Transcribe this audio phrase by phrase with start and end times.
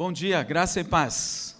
[0.00, 1.54] Bom dia, graça e paz.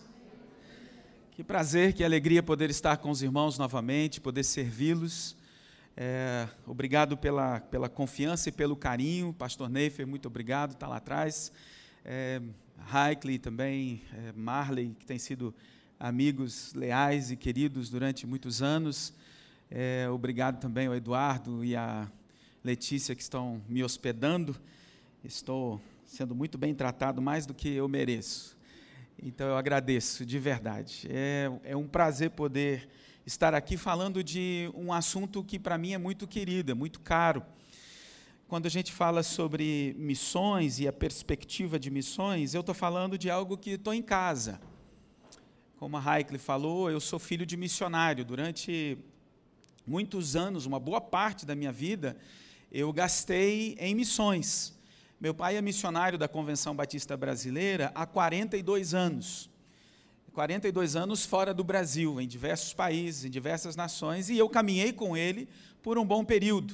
[1.33, 5.37] Que prazer, que alegria poder estar com os irmãos novamente, poder servi-los.
[5.95, 9.34] É, obrigado pela, pela confiança e pelo carinho.
[9.34, 11.53] Pastor Neifer, muito obrigado, está lá atrás.
[12.03, 12.41] É,
[12.91, 15.54] Heikley também, é, Marley, que tem sido
[15.98, 19.12] amigos leais e queridos durante muitos anos.
[19.70, 22.11] É, obrigado também ao Eduardo e à
[22.64, 24.57] Letícia que estão me hospedando.
[25.22, 25.79] Estou
[26.11, 28.59] sendo muito bem tratado, mais do que eu mereço.
[29.23, 31.07] Então eu agradeço de verdade.
[31.09, 32.88] É, é um prazer poder
[33.24, 37.45] estar aqui falando de um assunto que para mim é muito querido, é muito caro.
[38.48, 43.30] Quando a gente fala sobre missões e a perspectiva de missões, eu estou falando de
[43.30, 44.60] algo que estou em casa.
[45.77, 48.24] Como a Heikley falou, eu sou filho de missionário.
[48.24, 48.98] Durante
[49.87, 52.16] muitos anos, uma boa parte da minha vida,
[52.73, 54.79] eu gastei em missões.
[55.20, 59.51] Meu pai é missionário da Convenção Batista Brasileira há 42 anos.
[60.33, 65.15] 42 anos fora do Brasil, em diversos países, em diversas nações, e eu caminhei com
[65.15, 65.47] ele
[65.83, 66.73] por um bom período.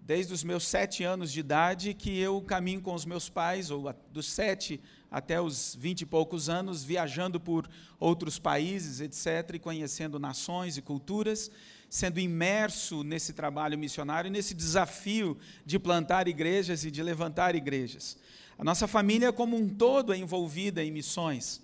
[0.00, 3.92] Desde os meus sete anos de idade, que eu caminho com os meus pais, ou
[4.12, 4.80] dos sete
[5.10, 10.82] até os vinte e poucos anos, viajando por outros países, etc., e conhecendo nações e
[10.82, 11.50] culturas
[11.92, 18.16] sendo imerso nesse trabalho missionário, nesse desafio de plantar igrejas e de levantar igrejas.
[18.58, 21.60] A nossa família, como um todo, é envolvida em missões.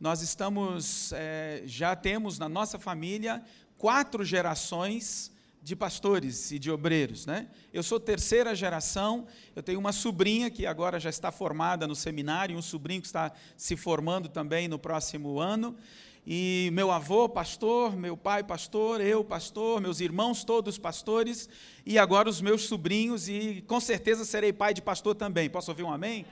[0.00, 3.42] Nós estamos, é, já temos na nossa família
[3.76, 7.48] quatro gerações de pastores e de obreiros, né?
[7.72, 12.56] Eu sou terceira geração, eu tenho uma sobrinha que agora já está formada no seminário,
[12.56, 15.76] um sobrinho que está se formando também no próximo ano.
[16.28, 21.48] E meu avô, pastor, meu pai, pastor, eu, pastor, meus irmãos, todos pastores,
[21.84, 25.48] e agora os meus sobrinhos, e com certeza serei pai de pastor também.
[25.48, 26.26] Posso ouvir um amém?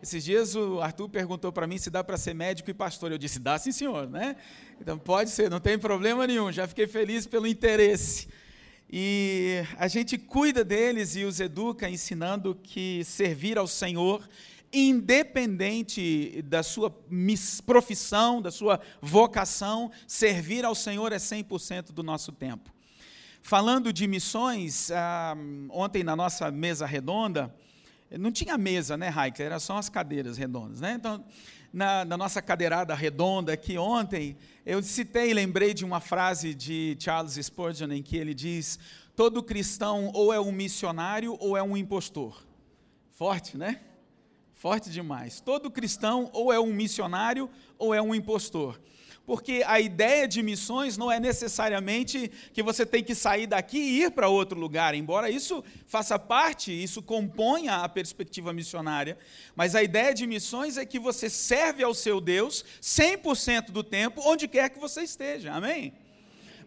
[0.00, 3.10] Esses dias o Arthur perguntou para mim se dá para ser médico e pastor.
[3.10, 4.36] Eu disse, dá sim, senhor, né?
[4.80, 6.52] Então pode ser, não tem problema nenhum.
[6.52, 8.28] Já fiquei feliz pelo interesse.
[8.88, 14.28] E a gente cuida deles e os educa, ensinando que servir ao Senhor
[14.72, 16.90] independente da sua
[17.66, 22.72] profissão, da sua vocação, servir ao Senhor é 100% do nosso tempo.
[23.42, 25.36] Falando de missões, ah,
[25.70, 27.54] ontem na nossa mesa redonda,
[28.18, 29.46] não tinha mesa, né, Heikel?
[29.46, 30.94] Era só as cadeiras redondas, né?
[30.98, 31.24] Então,
[31.72, 36.96] na, na, nossa cadeirada redonda aqui ontem, eu citei e lembrei de uma frase de
[37.00, 38.78] Charles Spurgeon em que ele diz:
[39.16, 42.44] todo cristão ou é um missionário ou é um impostor.
[43.12, 43.80] Forte, né?
[44.62, 45.40] Forte demais.
[45.40, 48.80] Todo cristão ou é um missionário ou é um impostor.
[49.26, 54.04] Porque a ideia de missões não é necessariamente que você tem que sair daqui e
[54.04, 59.18] ir para outro lugar, embora isso faça parte, isso componha a perspectiva missionária.
[59.56, 64.22] Mas a ideia de missões é que você serve ao seu Deus 100% do tempo,
[64.24, 65.52] onde quer que você esteja.
[65.52, 65.92] Amém?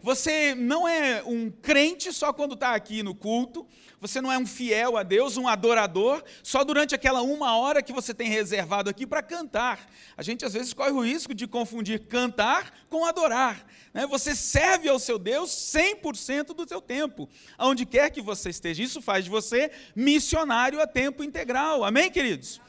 [0.06, 3.66] Você não é um crente só quando está aqui no culto,
[4.00, 7.92] você não é um fiel a Deus, um adorador, só durante aquela uma hora que
[7.92, 9.90] você tem reservado aqui para cantar.
[10.16, 13.66] A gente às vezes corre o risco de confundir cantar com adorar.
[13.92, 14.06] Né?
[14.06, 17.28] Você serve ao seu Deus 100% do seu tempo,
[17.58, 18.84] aonde quer que você esteja.
[18.84, 21.82] Isso faz de você missionário a tempo integral.
[21.82, 22.60] Amém, queridos?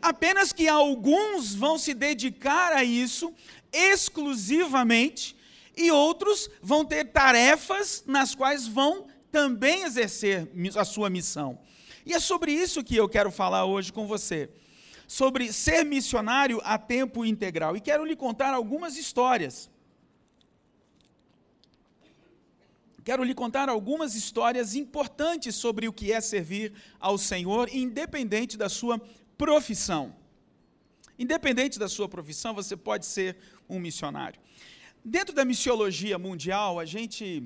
[0.00, 3.34] Apenas que alguns vão se dedicar a isso
[3.72, 5.36] exclusivamente
[5.78, 11.58] e outros vão ter tarefas nas quais vão também exercer a sua missão.
[12.04, 14.50] E é sobre isso que eu quero falar hoje com você.
[15.06, 17.76] Sobre ser missionário a tempo integral.
[17.76, 19.70] E quero lhe contar algumas histórias.
[23.04, 28.68] Quero lhe contar algumas histórias importantes sobre o que é servir ao Senhor, independente da
[28.68, 29.00] sua
[29.36, 30.14] profissão.
[31.18, 33.36] Independente da sua profissão, você pode ser
[33.68, 34.40] um missionário.
[35.10, 37.42] Dentro da missiologia mundial, a gente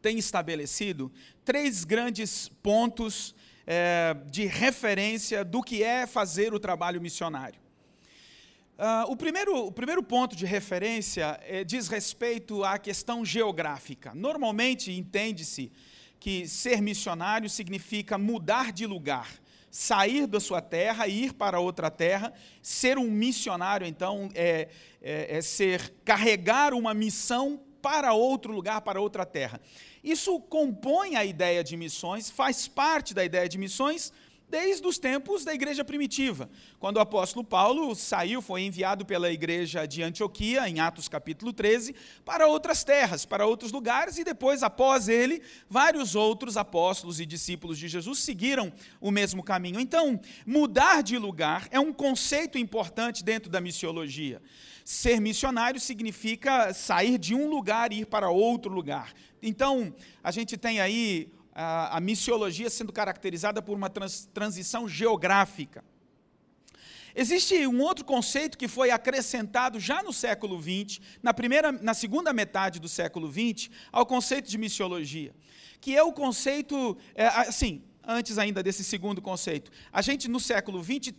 [0.00, 1.12] tem estabelecido
[1.44, 3.34] três grandes pontos
[3.66, 7.60] é, de referência do que é fazer o trabalho missionário.
[8.78, 14.14] Uh, o, primeiro, o primeiro ponto de referência é, diz respeito à questão geográfica.
[14.14, 15.70] Normalmente entende-se
[16.18, 19.28] que ser missionário significa mudar de lugar,
[19.70, 22.32] sair da sua terra ir para outra terra.
[22.62, 24.68] Ser um missionário, então, é,
[25.00, 29.60] é, é ser carregar uma missão para outro lugar, para outra terra.
[30.02, 34.12] Isso compõe a ideia de missões, faz parte da ideia de missões,
[34.50, 36.50] desde os tempos da igreja primitiva.
[36.78, 41.94] Quando o apóstolo Paulo saiu, foi enviado pela igreja de Antioquia, em Atos capítulo 13,
[42.24, 47.78] para outras terras, para outros lugares, e depois, após ele, vários outros apóstolos e discípulos
[47.78, 49.78] de Jesus seguiram o mesmo caminho.
[49.78, 54.42] Então, mudar de lugar é um conceito importante dentro da missiologia.
[54.84, 59.12] Ser missionário significa sair de um lugar e ir para outro lugar.
[59.40, 59.94] Então,
[60.24, 61.30] a gente tem aí
[61.60, 65.84] a, a missiologia sendo caracterizada por uma trans, transição geográfica.
[67.14, 72.32] Existe um outro conceito que foi acrescentado já no século XX, na, primeira, na segunda
[72.32, 75.34] metade do século XX, ao conceito de missiologia,
[75.80, 80.82] que é o conceito, é, assim, antes ainda desse segundo conceito, a gente no século
[80.82, 81.12] XX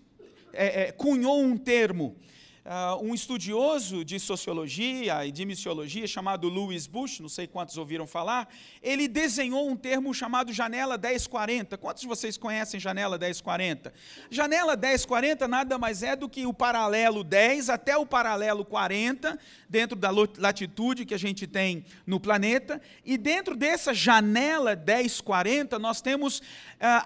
[0.53, 2.15] é, é, cunhou um termo
[2.63, 8.05] Uh, um estudioso de sociologia e de missiologia chamado Louis Bush, não sei quantos ouviram
[8.05, 8.47] falar,
[8.83, 11.75] ele desenhou um termo chamado janela 1040.
[11.79, 13.91] Quantos de vocês conhecem janela 1040?
[14.29, 19.97] Janela 1040 nada mais é do que o paralelo 10 até o paralelo 40, dentro
[19.97, 26.37] da latitude que a gente tem no planeta, e dentro dessa janela 1040 nós temos
[26.37, 26.43] uh,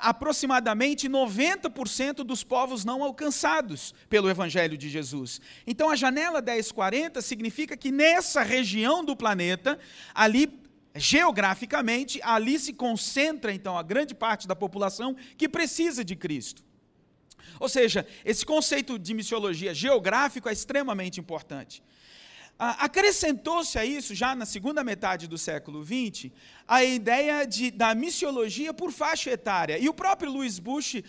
[0.01, 5.44] aproximadamente 90% dos povos não alcançados pelo Evangelho de Jesus.
[5.65, 9.79] Então a janela 1040 significa que nessa região do planeta,
[10.13, 10.65] ali
[10.95, 16.63] geograficamente, ali se concentra então a grande parte da população que precisa de Cristo.
[17.59, 21.83] Ou seja, esse conceito de missiologia geográfico é extremamente importante.
[22.57, 26.31] Acrescentou-se a isso, já na segunda metade do século XX,
[26.65, 29.77] a ideia de, da missiologia por faixa etária.
[29.77, 31.03] E o próprio Louis Bush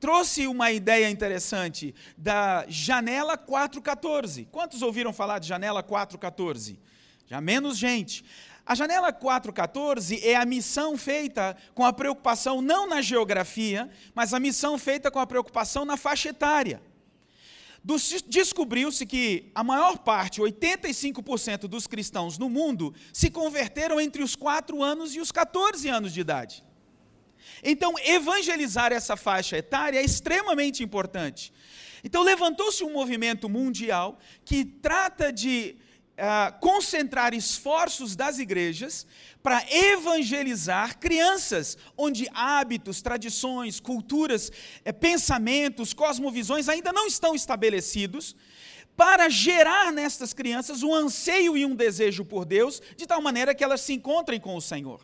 [0.00, 4.48] trouxe uma ideia interessante da janela 414.
[4.50, 6.80] Quantos ouviram falar de janela 414?
[7.26, 8.24] Já menos gente.
[8.64, 14.40] A janela 414 é a missão feita com a preocupação não na geografia, mas a
[14.40, 16.80] missão feita com a preocupação na faixa etária.
[18.26, 24.82] Descobriu-se que a maior parte, 85% dos cristãos no mundo, se converteram entre os 4
[24.82, 26.64] anos e os 14 anos de idade.
[27.62, 31.52] Então, evangelizar essa faixa etária é extremamente importante.
[32.02, 35.76] Então, levantou-se um movimento mundial que trata de
[36.20, 39.06] uh, concentrar esforços das igrejas
[39.42, 44.52] para evangelizar crianças, onde hábitos, tradições, culturas,
[44.84, 48.36] eh, pensamentos, cosmovisões ainda não estão estabelecidos,
[48.96, 53.64] para gerar nestas crianças um anseio e um desejo por Deus, de tal maneira que
[53.64, 55.00] elas se encontrem com o Senhor.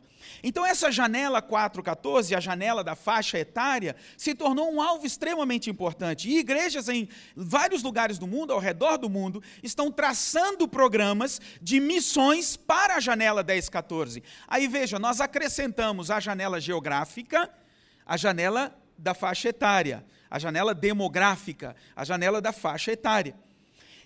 [0.49, 6.29] Então, essa janela 414, a janela da faixa etária, se tornou um alvo extremamente importante.
[6.31, 11.81] E igrejas em vários lugares do mundo, ao redor do mundo, estão traçando programas de
[11.81, 14.23] missões para a janela 1014.
[14.47, 17.51] Aí veja, nós acrescentamos a janela geográfica,
[18.07, 23.35] a janela da faixa etária, a janela demográfica, a janela da faixa etária.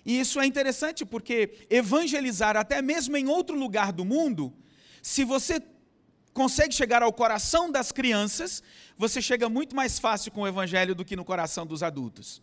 [0.03, 4.51] E isso é interessante porque evangelizar até mesmo em outro lugar do mundo,
[5.03, 5.61] se você
[6.33, 8.63] consegue chegar ao coração das crianças,
[8.97, 12.41] você chega muito mais fácil com o evangelho do que no coração dos adultos.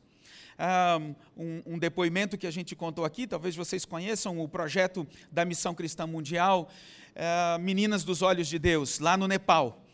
[1.39, 5.73] Um, um, depoimento que a gente contou aqui, talvez vocês conheçam o projeto da Missão
[5.73, 6.69] Cristã Mundial,
[7.15, 9.85] uh, Meninas dos Olhos de Deus, lá no Nepal.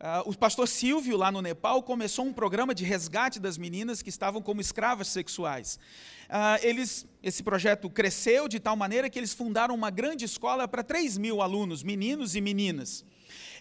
[0.00, 4.08] Uh, o pastor Silvio, lá no Nepal, começou um programa de resgate das meninas que
[4.08, 5.80] estavam como escravas sexuais.
[6.28, 10.84] Uh, eles, esse projeto cresceu de tal maneira que eles fundaram uma grande escola para
[10.84, 13.04] 3 mil alunos, meninos e meninas.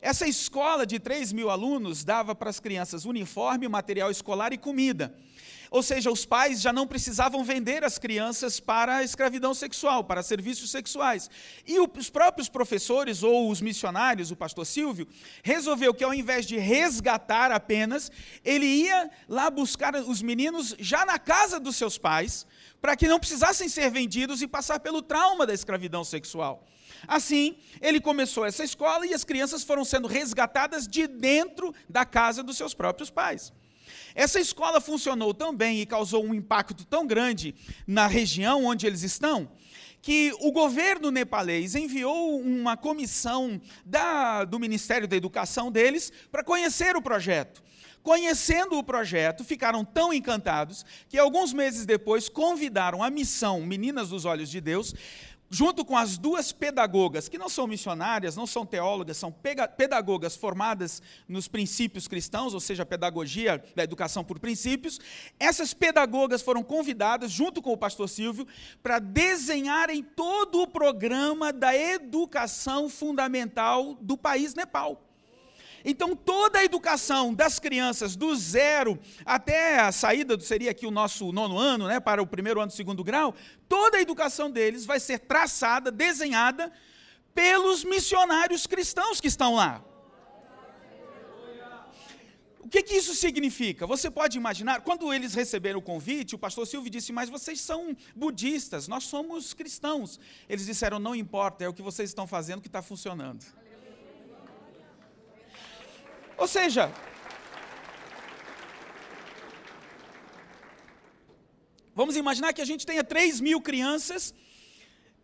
[0.01, 5.15] Essa escola de 3 mil alunos dava para as crianças uniforme, material escolar e comida.
[5.69, 10.23] Ou seja, os pais já não precisavam vender as crianças para a escravidão sexual, para
[10.23, 11.29] serviços sexuais.
[11.65, 15.07] E os próprios professores ou os missionários, o pastor Silvio,
[15.43, 18.11] resolveu que ao invés de resgatar apenas,
[18.43, 22.45] ele ia lá buscar os meninos já na casa dos seus pais,
[22.81, 26.65] para que não precisassem ser vendidos e passar pelo trauma da escravidão sexual.
[27.07, 32.41] Assim, ele começou essa escola e as crianças foram sendo resgatadas de dentro da casa
[32.41, 33.51] dos seus próprios pais.
[34.17, 37.53] Essa escola funcionou tão bem e causou um impacto tão grande
[37.85, 39.47] na região onde eles estão,
[40.01, 46.95] que o governo nepalês enviou uma comissão da, do Ministério da Educação deles para conhecer
[46.95, 47.61] o projeto.
[48.01, 54.25] Conhecendo o projeto, ficaram tão encantados que alguns meses depois convidaram a missão Meninas dos
[54.25, 54.95] Olhos de Deus
[55.49, 61.01] junto com as duas pedagogas, que não são missionárias, não são teólogas, são pedagogas formadas
[61.27, 64.99] nos princípios cristãos, ou seja, a pedagogia da educação por princípios,
[65.39, 68.47] essas pedagogas foram convidadas, junto com o pastor Silvio,
[68.83, 75.06] para desenharem todo o programa da educação fundamental do país Nepal.
[75.89, 81.31] Então, toda a educação das crianças, do zero até a saída, seria aqui o nosso
[81.31, 83.33] nono ano, né, para o primeiro ano do segundo grau,
[83.69, 86.73] toda a educação deles vai ser traçada, desenhada
[87.33, 89.81] pelos missionários cristãos que estão lá.
[92.59, 93.87] O que, que, isso significa?
[93.87, 97.95] Você pode imaginar, quando eles receberam o convite, o pastor Silvio disse, mas vocês são
[98.13, 100.19] budistas, nós somos cristãos.
[100.49, 103.45] Eles disseram, não importa, é o que vocês estão fazendo que está funcionando.
[106.37, 106.91] Ou seja,
[111.95, 114.33] vamos imaginar que a gente tenha 3 mil crianças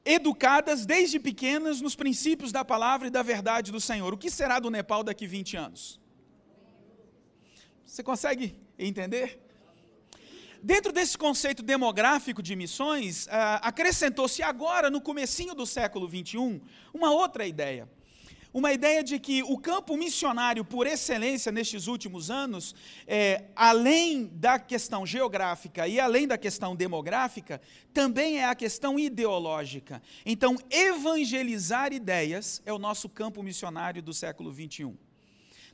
[0.04, 4.14] educadas desde pequenas nos princípios da palavra e da verdade do Senhor.
[4.14, 6.00] O que será do Nepal daqui 20 anos?
[7.86, 9.40] Você consegue entender?
[10.64, 16.62] Dentro desse conceito demográfico de missões, ah, acrescentou-se agora, no comecinho do século XXI,
[16.94, 17.88] uma outra ideia.
[18.54, 22.76] Uma ideia de que o campo missionário por excelência nestes últimos anos,
[23.08, 27.60] é, além da questão geográfica e além da questão demográfica,
[27.92, 30.00] também é a questão ideológica.
[30.24, 34.94] Então, evangelizar ideias é o nosso campo missionário do século XXI.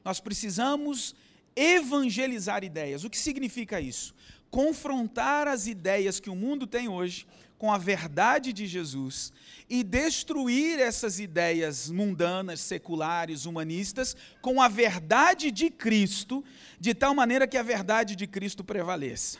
[0.05, 1.13] Nós precisamos
[1.53, 3.03] evangelizar ideias.
[3.03, 4.15] O que significa isso?
[4.49, 7.27] Confrontar as ideias que o mundo tem hoje
[7.59, 9.31] com a verdade de Jesus
[9.69, 16.43] e destruir essas ideias mundanas, seculares, humanistas, com a verdade de Cristo,
[16.79, 19.39] de tal maneira que a verdade de Cristo prevaleça.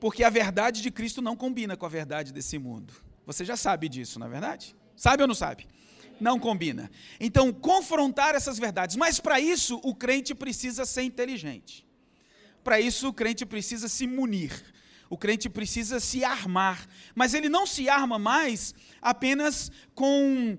[0.00, 2.94] Porque a verdade de Cristo não combina com a verdade desse mundo.
[3.26, 4.74] Você já sabe disso, não é verdade?
[4.96, 5.66] Sabe ou não sabe?
[6.20, 6.88] não combina.
[7.18, 8.94] Então, confrontar essas verdades.
[8.94, 11.84] Mas para isso, o crente precisa ser inteligente.
[12.62, 14.52] Para isso, o crente precisa se munir.
[15.12, 16.88] O crente precisa se armar.
[17.14, 20.56] Mas ele não se arma mais apenas com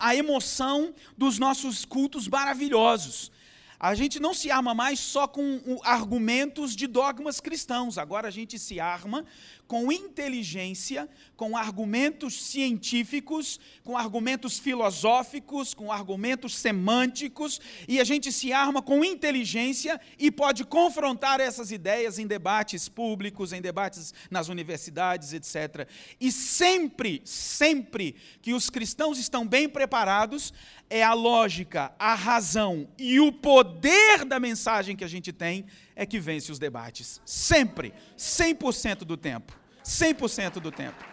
[0.00, 3.30] a emoção dos nossos cultos maravilhosos.
[3.80, 8.58] A gente não se arma mais só com argumentos de dogmas cristãos, agora a gente
[8.58, 9.24] se arma
[9.66, 17.58] com inteligência, com argumentos científicos, com argumentos filosóficos, com argumentos semânticos,
[17.88, 23.52] e a gente se arma com inteligência e pode confrontar essas ideias em debates públicos,
[23.52, 25.88] em debates nas universidades, etc.
[26.20, 30.52] E sempre, sempre que os cristãos estão bem preparados,
[30.90, 36.04] é a lógica, a razão e o poder da mensagem que a gente tem é
[36.04, 37.22] que vence os debates.
[37.24, 39.56] Sempre, 100% do tempo.
[39.84, 41.10] 100% do tempo.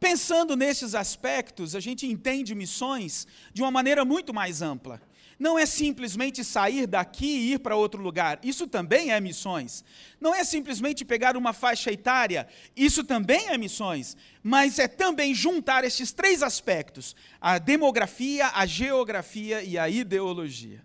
[0.00, 5.00] Pensando nesses aspectos, a gente entende missões de uma maneira muito mais ampla.
[5.42, 9.84] Não é simplesmente sair daqui e ir para outro lugar, isso também é missões.
[10.20, 12.46] Não é simplesmente pegar uma faixa etária,
[12.76, 14.16] isso também é missões.
[14.40, 20.80] Mas é também juntar estes três aspectos: a demografia, a geografia e a ideologia.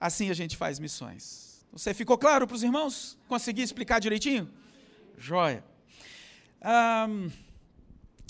[0.00, 1.62] Assim a gente faz missões.
[1.70, 3.18] Você ficou claro para os irmãos?
[3.28, 4.50] Consegui explicar direitinho?
[5.18, 5.62] Joia.
[6.64, 7.30] Um,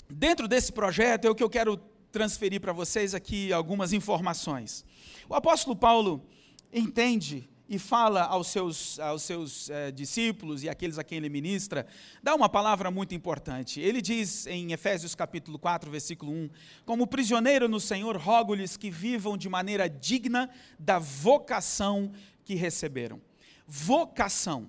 [0.09, 1.81] dentro desse projeto é o que eu quero
[2.17, 4.83] transferir para vocês aqui algumas informações.
[5.29, 6.25] O apóstolo Paulo
[6.73, 11.85] entende e fala aos seus, aos seus eh, discípulos e aqueles a quem ele ministra,
[12.23, 13.79] dá uma palavra muito importante.
[13.79, 16.49] Ele diz em Efésios capítulo 4, versículo 1:
[16.87, 22.11] Como prisioneiro no Senhor, rogo-lhes que vivam de maneira digna da vocação
[22.43, 23.21] que receberam
[23.67, 24.67] vocação.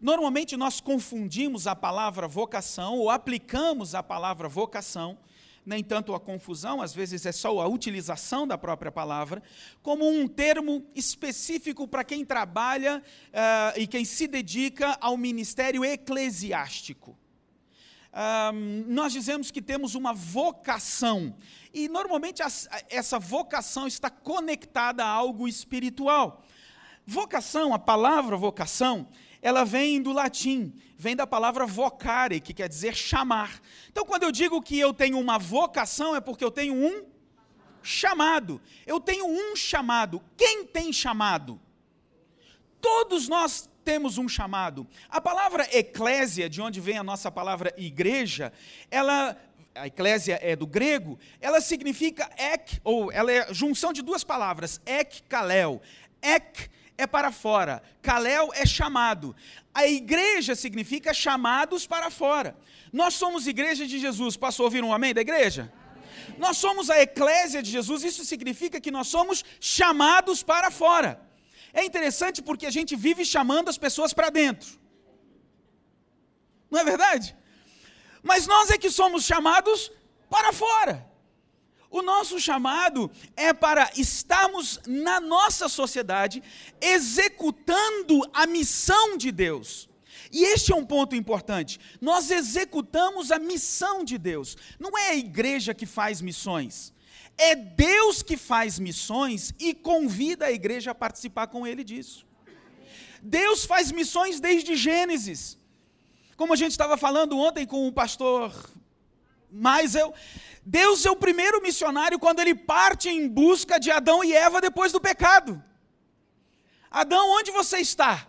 [0.00, 5.18] Normalmente nós confundimos a palavra vocação ou aplicamos a palavra vocação,
[5.66, 9.42] nem tanto a confusão, às vezes é só a utilização da própria palavra,
[9.82, 17.18] como um termo específico para quem trabalha uh, e quem se dedica ao ministério eclesiástico.
[18.16, 21.36] Um, nós dizemos que temos uma vocação,
[21.74, 26.42] e normalmente as, essa vocação está conectada a algo espiritual.
[27.04, 29.08] Vocação, a palavra vocação,
[29.46, 33.60] ela vem do latim, vem da palavra vocare, que quer dizer chamar.
[33.88, 37.04] Então, quando eu digo que eu tenho uma vocação, é porque eu tenho um
[37.80, 38.60] chamado.
[38.84, 40.20] Eu tenho um chamado.
[40.36, 41.60] Quem tem chamado?
[42.80, 44.84] Todos nós temos um chamado.
[45.08, 48.52] A palavra eclésia, de onde vem a nossa palavra igreja,
[48.90, 49.36] ela
[49.76, 54.80] a eclésia é do grego, ela significa ek, ou ela é junção de duas palavras,
[54.84, 55.80] ek kalel.
[56.20, 59.34] Ek é para fora, Kalel é chamado.
[59.74, 62.56] A igreja significa chamados para fora.
[62.92, 64.36] Nós somos igreja de Jesus.
[64.36, 65.72] Posso ouvir um amém da igreja?
[66.38, 71.20] Nós somos a eclésia de Jesus, isso significa que nós somos chamados para fora.
[71.72, 74.68] É interessante porque a gente vive chamando as pessoas para dentro.
[76.70, 77.36] Não é verdade?
[78.22, 79.92] Mas nós é que somos chamados
[80.28, 81.06] para fora.
[81.90, 86.42] O nosso chamado é para estarmos na nossa sociedade
[86.80, 89.88] executando a missão de Deus.
[90.32, 91.78] E este é um ponto importante.
[92.00, 94.56] Nós executamos a missão de Deus.
[94.78, 96.92] Não é a igreja que faz missões.
[97.38, 102.26] É Deus que faz missões e convida a igreja a participar com ele disso.
[103.22, 105.58] Deus faz missões desde Gênesis.
[106.36, 108.52] Como a gente estava falando ontem com o pastor
[109.56, 110.12] mas eu,
[110.64, 114.92] Deus é o primeiro missionário quando ele parte em busca de Adão e Eva depois
[114.92, 115.62] do pecado.
[116.90, 118.26] Adão, onde você está?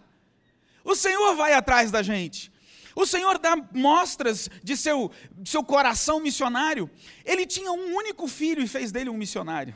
[0.83, 2.51] O Senhor vai atrás da gente.
[2.95, 6.89] O Senhor dá mostras de seu, de seu coração missionário.
[7.23, 9.75] Ele tinha um único filho e fez dele um missionário.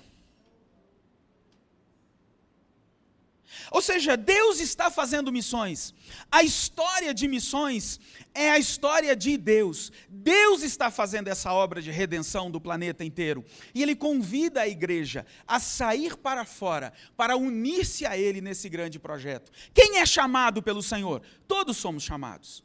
[3.69, 5.93] Ou seja, Deus está fazendo missões.
[6.31, 7.99] A história de missões
[8.33, 9.91] é a história de Deus.
[10.09, 13.43] Deus está fazendo essa obra de redenção do planeta inteiro.
[13.73, 18.99] E Ele convida a igreja a sair para fora, para unir-se a Ele nesse grande
[18.99, 19.51] projeto.
[19.73, 21.21] Quem é chamado pelo Senhor?
[21.47, 22.63] Todos somos chamados.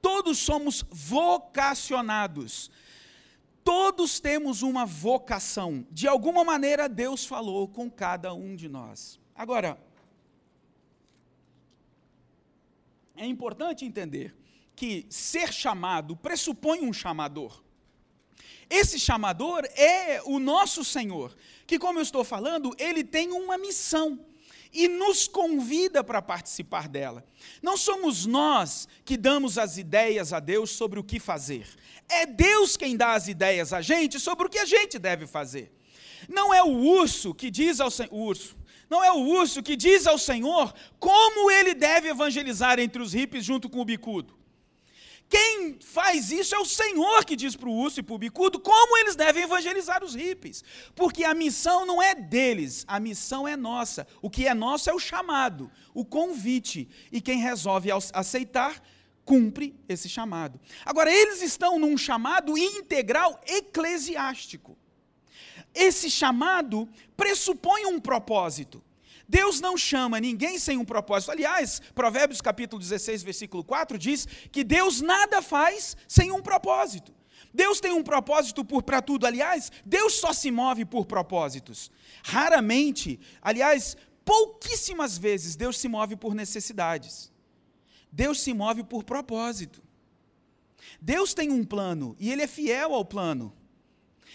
[0.00, 2.70] Todos somos vocacionados.
[3.64, 5.86] Todos temos uma vocação.
[5.90, 9.20] De alguma maneira, Deus falou com cada um de nós.
[9.34, 9.78] Agora,
[13.16, 14.34] é importante entender
[14.74, 17.62] que ser chamado pressupõe um chamador.
[18.68, 21.36] Esse chamador é o nosso Senhor,
[21.66, 24.18] que, como eu estou falando, ele tem uma missão
[24.72, 27.22] e nos convida para participar dela.
[27.60, 31.66] Não somos nós que damos as ideias a Deus sobre o que fazer.
[32.08, 35.70] É Deus quem dá as ideias a gente sobre o que a gente deve fazer.
[36.28, 38.56] Não é o urso que diz ao Senhor, urso,
[38.88, 43.44] não é o urso que diz ao Senhor como ele deve evangelizar entre os hippies
[43.44, 44.41] junto com o bicudo.
[45.32, 48.60] Quem faz isso é o Senhor que diz para o urso e para o bicudo
[48.60, 50.62] como eles devem evangelizar os hippies.
[50.94, 54.06] Porque a missão não é deles, a missão é nossa.
[54.20, 56.86] O que é nosso é o chamado, o convite.
[57.10, 58.78] E quem resolve aceitar,
[59.24, 60.60] cumpre esse chamado.
[60.84, 64.76] Agora, eles estão num chamado integral eclesiástico.
[65.74, 66.86] Esse chamado
[67.16, 68.84] pressupõe um propósito.
[69.32, 71.32] Deus não chama ninguém sem um propósito.
[71.32, 77.14] Aliás, Provérbios capítulo 16, versículo 4 diz que Deus nada faz sem um propósito.
[77.54, 79.26] Deus tem um propósito para tudo.
[79.26, 81.90] Aliás, Deus só se move por propósitos.
[82.22, 87.32] Raramente, aliás, pouquíssimas vezes, Deus se move por necessidades.
[88.12, 89.82] Deus se move por propósito.
[91.00, 93.50] Deus tem um plano e Ele é fiel ao plano.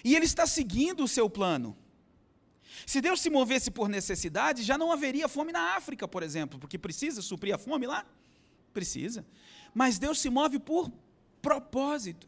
[0.04, 1.78] E ele está seguindo o seu plano.
[2.86, 6.78] Se Deus se movesse por necessidade, já não haveria fome na África, por exemplo, porque
[6.78, 8.06] precisa suprir a fome lá?
[8.74, 9.26] Precisa.
[9.74, 10.92] Mas Deus se move por
[11.42, 12.28] propósito.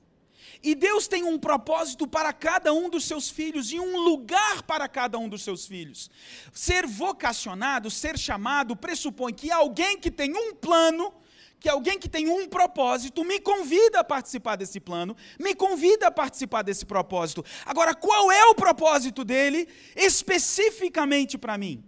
[0.64, 4.88] E Deus tem um propósito para cada um dos seus filhos e um lugar para
[4.88, 6.10] cada um dos seus filhos.
[6.52, 11.14] Ser vocacionado, ser chamado, pressupõe que alguém que tem um plano
[11.60, 16.12] que alguém que tem um propósito me convida a participar desse plano, me convida a
[16.12, 17.44] participar desse propósito.
[17.66, 21.84] Agora, qual é o propósito dele especificamente para mim?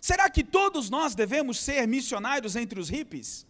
[0.00, 3.46] Será que todos nós devemos ser missionários entre os hippies?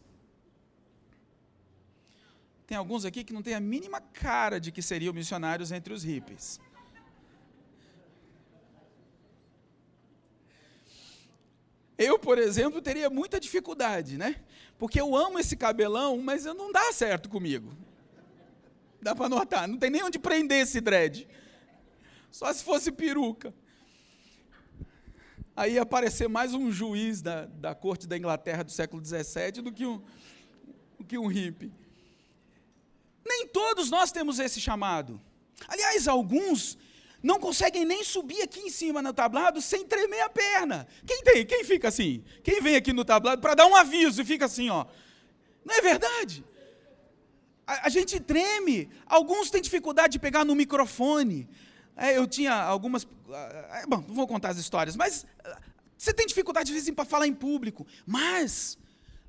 [2.67, 6.03] Tem alguns aqui que não têm a mínima cara de que seriam missionários entre os
[6.03, 6.61] hippies.
[11.99, 14.37] Eu, por exemplo, teria muita dificuldade, né?
[14.81, 17.71] Porque eu amo esse cabelão, mas não dá certo comigo.
[19.03, 21.29] Dá para notar, não tem nem onde prender esse dread.
[22.31, 23.53] Só se fosse peruca.
[25.55, 29.71] Aí ia aparecer mais um juiz da, da corte da Inglaterra do século XVII do
[29.71, 30.03] que um,
[30.99, 31.71] do que um hippie.
[33.23, 35.21] Nem todos nós temos esse chamado.
[35.69, 36.79] Aliás, alguns
[37.23, 40.87] não conseguem nem subir aqui em cima no tablado sem tremer a perna.
[41.07, 41.45] Quem tem?
[41.45, 42.25] Quem fica assim?
[42.43, 44.87] Quem vem aqui no tablado para dar um aviso e fica assim, ó?
[45.65, 46.45] Não é verdade?
[47.67, 48.89] A, a gente treme.
[49.07, 51.49] Alguns têm dificuldade de pegar no microfone.
[51.97, 53.07] É, eu tinha algumas.
[53.73, 55.27] É, bom, não vou contar as histórias, mas
[56.01, 57.87] você tem dificuldade, às vezes, para falar em público.
[58.07, 58.79] Mas,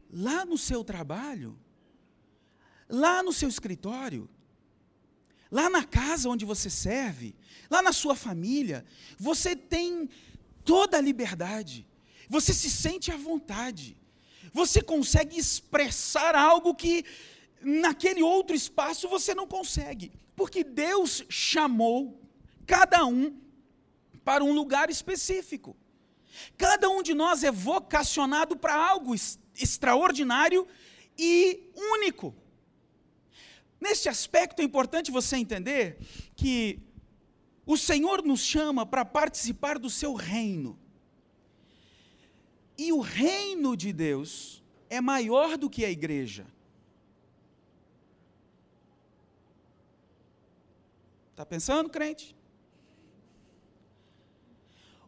[0.10, 1.60] lá no seu trabalho,
[2.88, 4.30] lá no seu escritório,
[5.52, 7.36] lá na casa onde você serve,
[7.70, 8.86] lá na sua família,
[9.20, 10.10] você tem
[10.64, 11.86] toda a liberdade,
[12.30, 13.98] você se sente à vontade,
[14.54, 17.04] você consegue expressar algo que
[17.62, 22.20] naquele outro espaço você não consegue, porque Deus chamou
[22.66, 23.38] cada um
[24.24, 25.76] para um lugar específico.
[26.58, 29.14] Cada um de nós é vocacionado para algo
[29.56, 30.66] extraordinário
[31.18, 32.34] e único.
[33.82, 35.98] Neste aspecto é importante você entender
[36.36, 36.80] que
[37.66, 40.80] o Senhor nos chama para participar do seu reino.
[42.78, 46.46] E o reino de Deus é maior do que a igreja.
[51.32, 52.36] Está pensando, crente?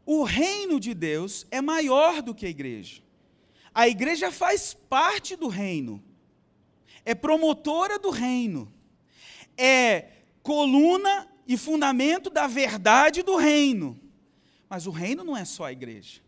[0.04, 3.04] O reino de Deus é maior do que a igreja.
[3.74, 6.04] A igreja faz parte do reino,
[7.06, 8.72] é promotora do reino,
[9.58, 10.10] é
[10.42, 14.00] coluna e fundamento da verdade do reino.
[14.70, 16.22] Mas o reino não é só a igreja.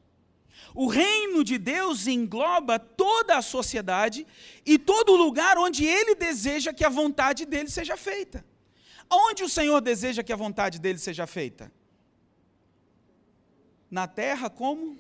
[0.73, 4.27] O reino de Deus engloba toda a sociedade
[4.65, 8.45] e todo lugar onde ele deseja que a vontade dele seja feita.
[9.09, 11.71] Onde o Senhor deseja que a vontade dele seja feita?
[13.89, 14.99] Na terra como?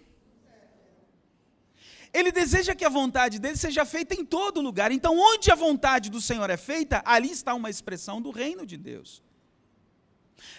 [2.17, 4.89] Ele deseja que a vontade dele seja feita em todo lugar.
[4.89, 8.77] Então, onde a vontade do Senhor é feita, ali está uma expressão do reino de
[8.77, 9.21] Deus.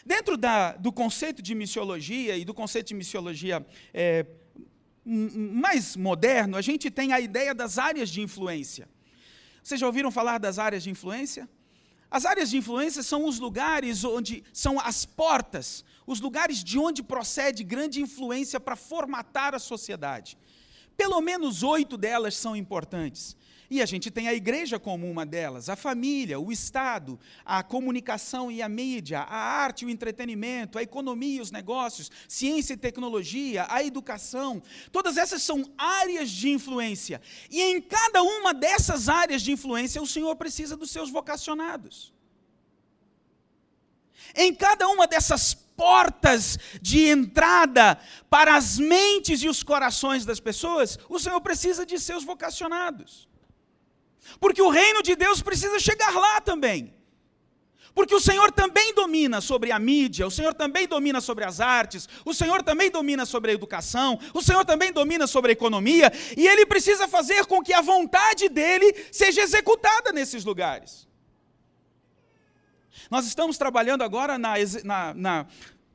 [0.05, 4.27] Dentro da, do conceito de missiologia e do conceito de missiologia é,
[5.03, 8.87] mais moderno, a gente tem a ideia das áreas de influência.
[9.63, 11.49] Vocês já ouviram falar das áreas de influência?
[12.11, 17.03] As áreas de influência são os lugares onde são as portas, os lugares de onde
[17.03, 20.37] procede grande influência para formatar a sociedade.
[20.97, 23.37] Pelo menos oito delas são importantes.
[23.69, 28.51] E a gente tem a igreja como uma delas, a família, o Estado, a comunicação
[28.51, 32.77] e a mídia, a arte e o entretenimento, a economia e os negócios, ciência e
[32.77, 34.63] tecnologia, a educação.
[34.93, 37.21] Todas essas são áreas de influência.
[37.51, 42.15] E em cada uma dessas áreas de influência, o Senhor precisa dos seus vocacionados.
[44.35, 47.99] Em cada uma dessas portas de entrada
[48.31, 53.29] para as mentes e os corações das pessoas, o Senhor precisa de seus vocacionados.
[54.41, 56.97] Porque o reino de Deus precisa chegar lá também.
[57.95, 62.07] Porque o Senhor também domina sobre a mídia, o Senhor também domina sobre as artes,
[62.27, 66.47] o Senhor também domina sobre a educação, o Senhor também domina sobre a economia, e
[66.47, 71.09] Ele precisa fazer com que a vontade dEle seja executada nesses lugares.
[73.11, 75.47] Nós estamos trabalhando agora na, na, na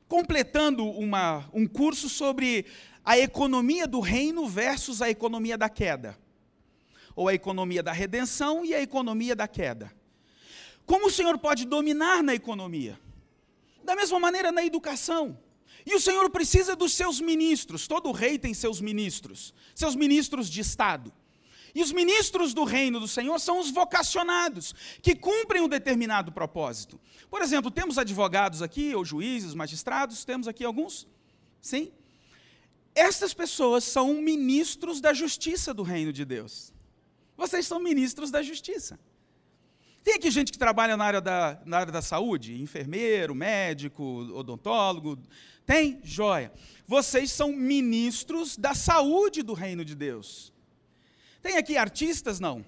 [0.08, 2.66] completando uma, um curso sobre
[3.04, 6.18] a economia do reino versus a economia da queda
[7.14, 9.92] ou a economia da redenção e a economia da queda.
[10.86, 12.98] Como o Senhor pode dominar na economia?
[13.84, 15.38] Da mesma maneira na educação.
[15.84, 20.60] E o Senhor precisa dos seus ministros, todo rei tem seus ministros, seus ministros de
[20.60, 21.12] Estado.
[21.74, 27.00] E os ministros do reino do Senhor são os vocacionados, que cumprem um determinado propósito.
[27.30, 31.06] Por exemplo, temos advogados aqui, ou juízes, magistrados, temos aqui alguns?
[31.60, 31.90] Sim?
[32.94, 36.72] Essas pessoas são ministros da justiça do reino de Deus.
[37.36, 39.00] Vocês são ministros da justiça.
[40.04, 42.60] Tem aqui gente que trabalha na área da, na área da saúde?
[42.60, 44.02] Enfermeiro, médico,
[44.34, 45.16] odontólogo?
[45.64, 46.00] Tem?
[46.02, 46.52] Joia.
[46.86, 50.51] Vocês são ministros da saúde do reino de Deus.
[51.42, 52.38] Tem aqui artistas?
[52.38, 52.64] Não.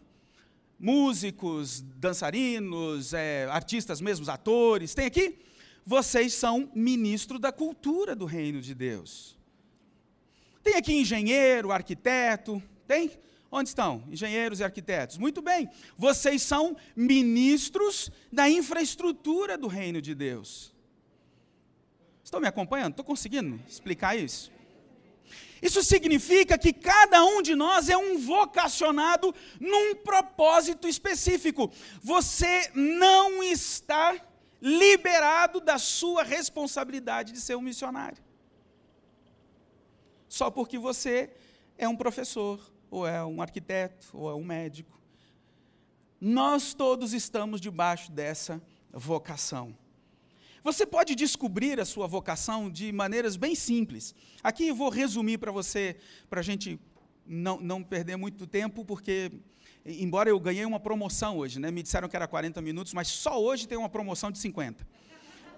[0.79, 4.95] Músicos, dançarinos, é, artistas mesmo, atores.
[4.95, 5.39] Tem aqui?
[5.87, 9.39] Vocês são ministro da cultura do reino de Deus.
[10.63, 12.61] Tem aqui engenheiro, arquiteto?
[12.87, 13.11] Tem?
[13.51, 14.03] Onde estão?
[14.11, 15.17] Engenheiros e arquitetos.
[15.19, 20.75] Muito bem, vocês são ministros da infraestrutura do reino de Deus.
[22.25, 22.93] Estão me acompanhando?
[22.93, 24.51] Estou conseguindo explicar isso?
[25.65, 31.73] Isso significa que cada um de nós é um vocacionado num propósito específico.
[32.03, 34.15] Você não está
[34.61, 38.23] liberado da sua responsabilidade de ser um missionário.
[40.29, 41.31] Só porque você
[41.79, 45.01] é um professor, ou é um arquiteto, ou é um médico.
[46.21, 49.75] Nós todos estamos debaixo dessa vocação.
[50.65, 54.15] Você pode descobrir a sua vocação de maneiras bem simples.
[54.43, 55.99] Aqui eu vou resumir para você,
[56.31, 56.81] para a gente
[57.27, 59.31] não, não perder muito tempo, porque,
[59.85, 61.71] embora eu ganhei uma promoção hoje, né?
[61.71, 64.87] me disseram que era 40 minutos, mas só hoje tem uma promoção de 50.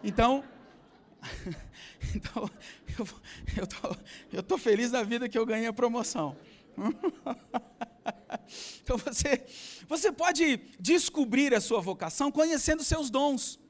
[0.02, 0.42] Então,
[2.12, 2.50] então
[4.32, 6.36] eu estou feliz da vida que eu ganhei a promoção.
[8.82, 9.46] então você,
[9.86, 13.64] você pode descobrir a sua vocação conhecendo seus dons.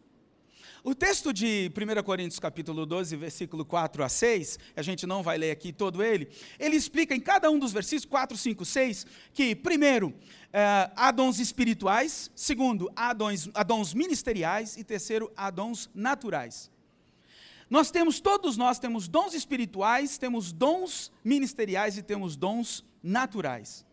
[0.89, 5.37] O texto de 1 Coríntios capítulo 12, versículo 4 a 6, a gente não vai
[5.37, 6.29] ler aqui todo ele,
[6.61, 10.15] ele explica em cada um dos versículos 4, 5, 6, que primeiro,
[10.53, 16.71] eh, há dons espirituais, segundo, há dons, há dons ministeriais e terceiro, há dons naturais.
[17.69, 23.86] Nós temos, todos nós temos dons espirituais, temos dons ministeriais e temos dons naturais.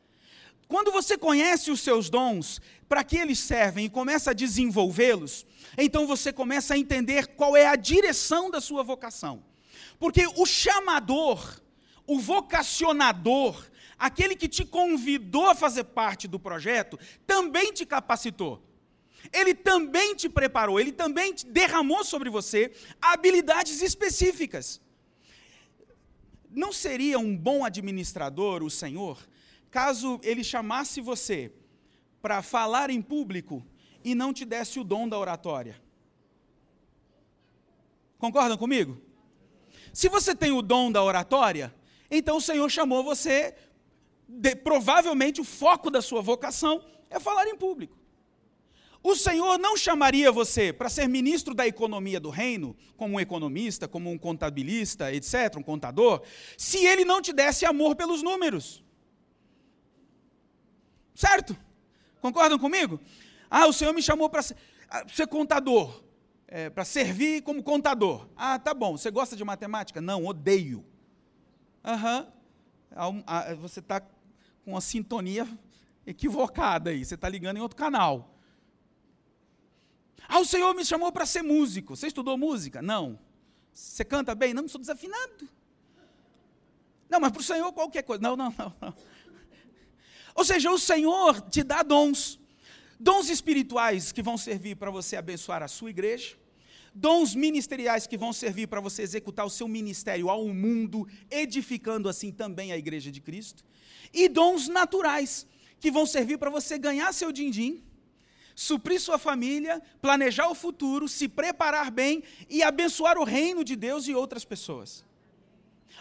[0.73, 2.59] Quando você conhece os seus dons,
[2.89, 5.45] para que eles servem e começa a desenvolvê-los,
[5.77, 9.43] então você começa a entender qual é a direção da sua vocação.
[9.99, 11.61] Porque o chamador,
[12.07, 13.63] o vocacionador,
[13.99, 18.59] aquele que te convidou a fazer parte do projeto, também te capacitou.
[19.31, 24.81] Ele também te preparou, ele também derramou sobre você habilidades específicas.
[26.49, 29.19] Não seria um bom administrador o Senhor
[29.73, 31.51] caso ele chamasse você
[32.21, 33.65] para falar em público
[34.03, 35.81] e não te desse o dom da oratória?
[38.19, 39.01] Concordam comigo?
[39.91, 41.73] Se você tem o dom da oratória,
[42.11, 43.55] então o Senhor chamou você,
[44.27, 47.97] de, provavelmente o foco da sua vocação é falar em público.
[49.01, 53.87] O Senhor não chamaria você para ser ministro da economia do reino, como um economista,
[53.87, 56.21] como um contabilista, etc., um contador,
[56.59, 58.82] se ele não te desse amor pelos números.
[61.13, 61.55] Certo?
[62.21, 62.99] Concordam comigo?
[63.49, 64.57] Ah, o Senhor me chamou para ser,
[64.89, 66.03] ah, ser, contador,
[66.47, 68.27] é, para servir como contador.
[68.35, 68.97] Ah, tá bom.
[68.97, 70.01] Você gosta de matemática?
[70.01, 70.85] Não, odeio.
[71.83, 72.27] Aham.
[72.95, 73.23] Uhum.
[73.61, 75.47] Você está com uma sintonia
[76.05, 77.03] equivocada aí.
[77.03, 78.37] Você está ligando em outro canal.
[80.27, 81.95] Ah, o Senhor me chamou para ser músico.
[81.95, 82.81] Você estudou música?
[82.81, 83.19] Não.
[83.73, 84.53] Você canta bem?
[84.53, 85.49] Não, sou desafinado.
[87.09, 88.21] Não, mas para o Senhor qualquer coisa.
[88.21, 88.95] Não, não, não, não.
[90.35, 92.39] Ou seja, o Senhor te dá dons.
[92.99, 96.35] Dons espirituais que vão servir para você abençoar a sua igreja.
[96.95, 102.31] Dons ministeriais que vão servir para você executar o seu ministério ao mundo, edificando assim
[102.31, 103.63] também a igreja de Cristo.
[104.13, 105.47] E dons naturais
[105.79, 107.83] que vão servir para você ganhar seu din-din
[108.55, 114.07] suprir sua família, planejar o futuro, se preparar bem e abençoar o reino de Deus
[114.07, 115.03] e outras pessoas.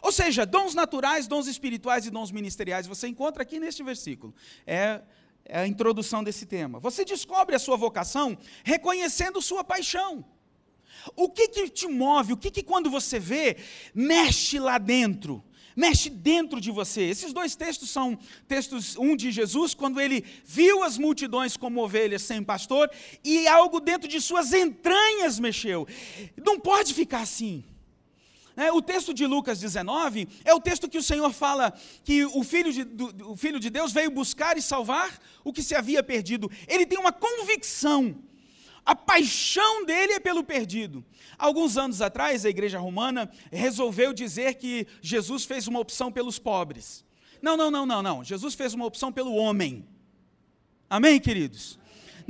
[0.02, 4.34] Ou seja, dons naturais, dons espirituais e dons ministeriais, você encontra aqui neste versículo.
[4.66, 5.00] É,
[5.44, 6.80] é a introdução desse tema.
[6.80, 10.24] Você descobre a sua vocação reconhecendo sua paixão.
[11.14, 12.32] O que, que te move?
[12.32, 13.56] O que, que quando você vê,
[13.94, 15.42] mexe lá dentro?
[15.74, 17.02] mexe dentro de você.
[17.02, 22.22] Esses dois textos são textos, um de Jesus, quando ele viu as multidões como ovelhas
[22.22, 22.90] sem pastor,
[23.24, 25.86] e algo dentro de suas entranhas mexeu.
[26.36, 27.64] Não pode ficar assim.
[28.56, 31.72] É, o texto de Lucas 19 é o texto que o Senhor fala
[32.04, 35.62] que o filho, de, do, o filho de Deus veio buscar e salvar o que
[35.62, 36.50] se havia perdido.
[36.68, 38.16] Ele tem uma convicção
[38.84, 41.04] a paixão dele é pelo perdido.
[41.38, 47.04] Alguns anos atrás, a igreja romana resolveu dizer que Jesus fez uma opção pelos pobres.
[47.40, 48.24] Não, não, não, não, não.
[48.24, 49.86] Jesus fez uma opção pelo homem.
[50.90, 51.78] Amém, queridos?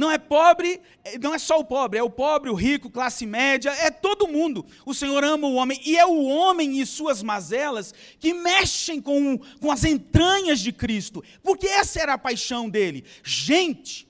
[0.02, 0.82] Não é pobre,
[1.20, 4.66] não é só o pobre, é o pobre, o rico, classe média, é todo mundo.
[4.84, 9.38] O Senhor ama o homem, e é o homem e suas mazelas que mexem com,
[9.60, 13.04] com as entranhas de Cristo, porque essa era a paixão dele.
[13.22, 14.08] Gente,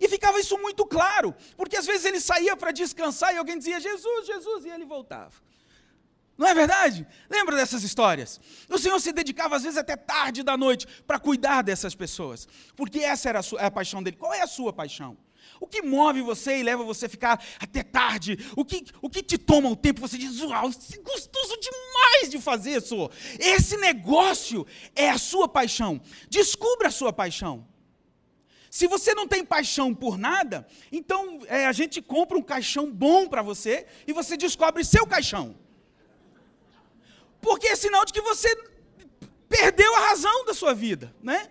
[0.00, 3.78] e ficava isso muito claro, porque às vezes ele saía para descansar e alguém dizia
[3.78, 5.34] Jesus, Jesus, e ele voltava.
[6.38, 7.06] Não é verdade?
[7.28, 8.40] Lembra dessas histórias?
[8.70, 13.00] O Senhor se dedicava às vezes até tarde da noite para cuidar dessas pessoas, porque
[13.00, 14.16] essa era a, sua, a paixão dele.
[14.16, 15.18] Qual é a sua paixão?
[15.60, 18.38] O que move você e leva você a ficar até tarde?
[18.56, 20.00] O que, o que te toma o tempo?
[20.00, 23.10] Você diz, uau, isso é gostoso demais de fazer, Senhor.
[23.38, 26.00] Esse negócio é a sua paixão.
[26.28, 27.66] Descubra a sua paixão.
[28.70, 33.28] Se você não tem paixão por nada, então é, a gente compra um caixão bom
[33.28, 35.56] para você e você descobre seu caixão.
[37.40, 38.52] Porque é sinal de que você
[39.48, 41.50] perdeu a razão da sua vida, né?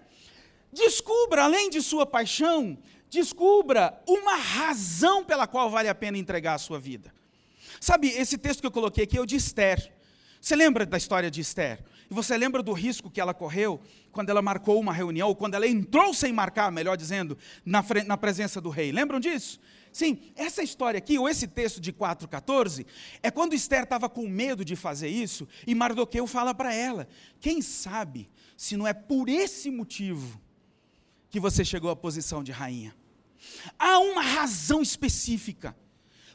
[0.73, 2.77] Descubra, além de sua paixão,
[3.13, 7.13] descubra uma razão pela qual vale a pena entregar a sua vida.
[7.79, 9.93] Sabe, esse texto que eu coloquei aqui é o de Esther.
[10.41, 11.83] Você lembra da história de Esther?
[12.09, 13.79] E você lembra do risco que ela correu
[14.11, 18.07] quando ela marcou uma reunião, ou quando ela entrou sem marcar, melhor dizendo, na, frente,
[18.07, 18.91] na presença do rei?
[18.91, 19.59] Lembram disso?
[19.91, 22.85] Sim, essa história aqui, ou esse texto de 4,14,
[23.21, 27.07] é quando Esther estava com medo de fazer isso, e Mardoqueu fala para ela:
[27.39, 30.41] quem sabe se não é por esse motivo
[31.29, 32.95] que você chegou à posição de rainha?
[33.77, 35.75] Há uma razão específica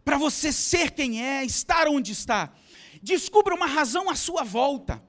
[0.05, 2.53] para você ser quem é, estar onde está.
[3.03, 5.03] Descubra uma razão à sua volta.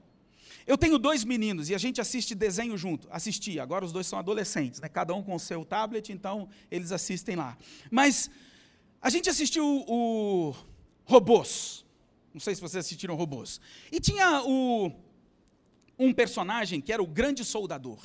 [0.66, 3.08] Eu tenho dois meninos e a gente assiste desenho junto.
[3.10, 4.88] Assisti, agora os dois são adolescentes, né?
[4.88, 7.56] cada um com o seu tablet, então eles assistem lá.
[7.90, 8.30] Mas
[9.00, 10.54] a gente assistiu o
[11.04, 11.84] Robôs.
[12.32, 13.60] Não sei se vocês assistiram Robôs.
[13.90, 14.92] E tinha o,
[15.98, 17.98] um personagem que era o grande soldador.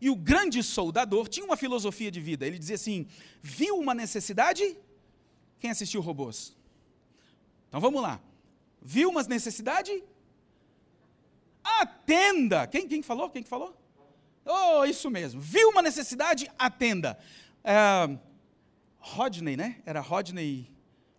[0.00, 2.46] E o grande soldador tinha uma filosofia de vida.
[2.46, 3.06] Ele dizia assim:
[3.42, 4.76] viu uma necessidade?
[5.58, 6.56] Quem assistiu Robôs?
[7.68, 8.20] Então vamos lá.
[8.82, 10.02] Viu uma necessidade?
[11.62, 12.66] Atenda.
[12.66, 13.30] Quem, quem falou?
[13.30, 13.76] Quem falou?
[14.44, 15.40] Oh, isso mesmo.
[15.40, 17.18] Viu uma necessidade, atenda.
[17.62, 18.18] É,
[18.98, 19.82] Rodney, né?
[19.86, 20.70] Era Rodney.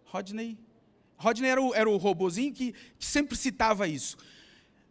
[0.05, 0.59] Rodney.
[1.17, 4.17] Rodney era o, era o robozinho que, que sempre citava isso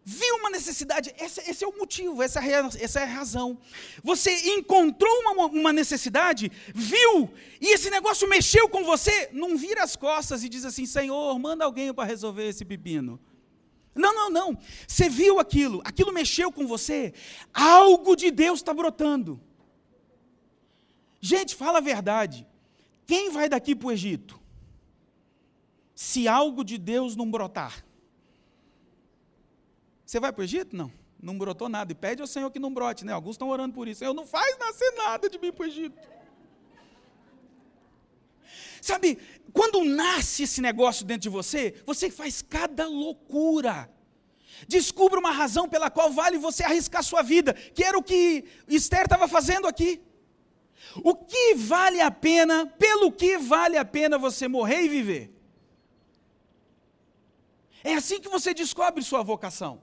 [0.04, 3.58] viu uma necessidade, esse, esse, é o motivo, essa é, essa é a razão.
[4.02, 9.96] Você encontrou uma, uma, necessidade, viu, e esse negócio mexeu com você, não vira as
[9.96, 13.18] costas e diz assim: Senhor, manda alguém para resolver esse pepino.
[13.94, 14.58] Não, não, não.
[14.86, 17.14] Você viu aquilo, aquilo mexeu com você,
[17.52, 19.40] algo de Deus está brotando.
[21.18, 22.46] Gente, fala a verdade.
[23.06, 24.38] Quem vai daqui para o Egito?
[25.94, 27.84] Se algo de Deus não brotar.
[30.04, 30.76] Você vai para o Egito?
[30.76, 30.92] Não.
[31.20, 31.90] Não brotou nada.
[31.92, 33.12] E pede ao Senhor que não brote, né?
[33.12, 34.00] Alguns estão orando por isso.
[34.00, 35.98] Senhor, não faz nascer nada de mim para o Egito.
[38.82, 39.18] Sabe,
[39.50, 43.90] quando nasce esse negócio dentro de você, você faz cada loucura.
[44.68, 49.04] Descubra uma razão pela qual vale você arriscar sua vida, que era o que Esther
[49.04, 50.02] estava fazendo aqui.
[51.02, 55.34] O que vale a pena, pelo que vale a pena você morrer e viver?
[57.82, 59.80] É assim que você descobre sua vocação.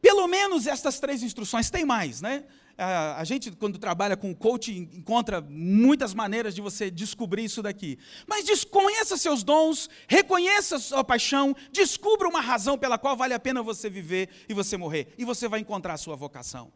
[0.00, 2.44] Pelo menos estas três instruções, tem mais, né?
[2.78, 7.98] A gente, quando trabalha com coaching, encontra muitas maneiras de você descobrir isso daqui.
[8.26, 13.62] Mas desconheça seus dons, reconheça sua paixão, descubra uma razão pela qual vale a pena
[13.62, 15.12] você viver e você morrer.
[15.18, 16.72] E você vai encontrar a sua vocação.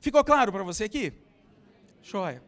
[0.00, 1.12] Ficou claro para você aqui?
[2.02, 2.42] Joia.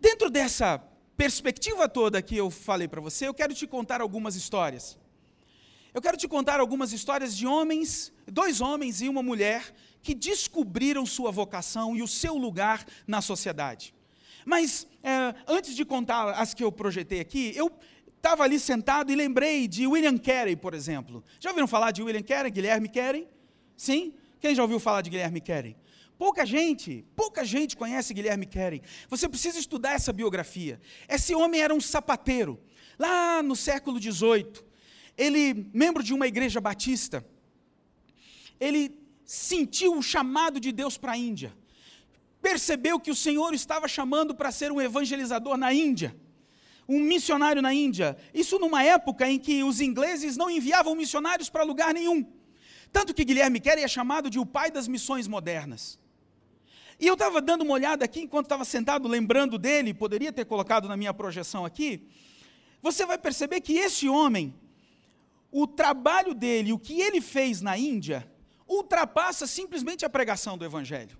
[0.00, 0.80] Dentro dessa
[1.16, 4.96] perspectiva toda que eu falei para você, eu quero te contar algumas histórias.
[5.92, 11.06] Eu quero te contar algumas histórias de homens, dois homens e uma mulher, que descobriram
[11.06, 13.94] sua vocação e o seu lugar na sociedade.
[14.44, 17.72] Mas, é, antes de contar as que eu projetei aqui, eu
[18.16, 21.24] estava ali sentado e lembrei de William Carey, por exemplo.
[21.40, 23.26] Já ouviram falar de William Carey, Guilherme Carey?
[23.76, 24.14] Sim?
[24.40, 25.76] Quem já ouviu falar de Guilherme Carey?
[26.18, 28.82] Pouca gente, pouca gente conhece Guilherme Carey.
[29.08, 30.78] Você precisa estudar essa biografia.
[31.08, 32.60] Esse homem era um sapateiro,
[32.98, 34.74] lá no século XVIII
[35.16, 37.24] ele, membro de uma igreja batista,
[38.60, 41.52] ele sentiu o chamado de Deus para a Índia.
[42.40, 46.14] Percebeu que o Senhor estava chamando para ser um evangelizador na Índia,
[46.86, 48.16] um missionário na Índia.
[48.34, 52.24] Isso numa época em que os ingleses não enviavam missionários para lugar nenhum.
[52.92, 55.98] Tanto que Guilherme Carey é chamado de o pai das missões modernas.
[57.00, 60.86] E eu estava dando uma olhada aqui, enquanto estava sentado, lembrando dele, poderia ter colocado
[60.86, 62.06] na minha projeção aqui.
[62.80, 64.54] Você vai perceber que esse homem,
[65.50, 68.30] o trabalho dele, o que ele fez na Índia,
[68.68, 71.16] ultrapassa simplesmente a pregação do Evangelho.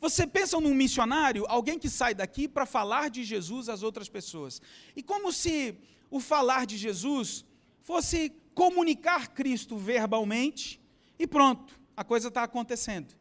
[0.00, 4.60] Você pensa num missionário, alguém que sai daqui para falar de Jesus às outras pessoas.
[4.94, 5.76] E como se
[6.10, 7.44] o falar de Jesus
[7.80, 10.80] fosse comunicar Cristo verbalmente
[11.18, 13.14] e pronto, a coisa está acontecendo.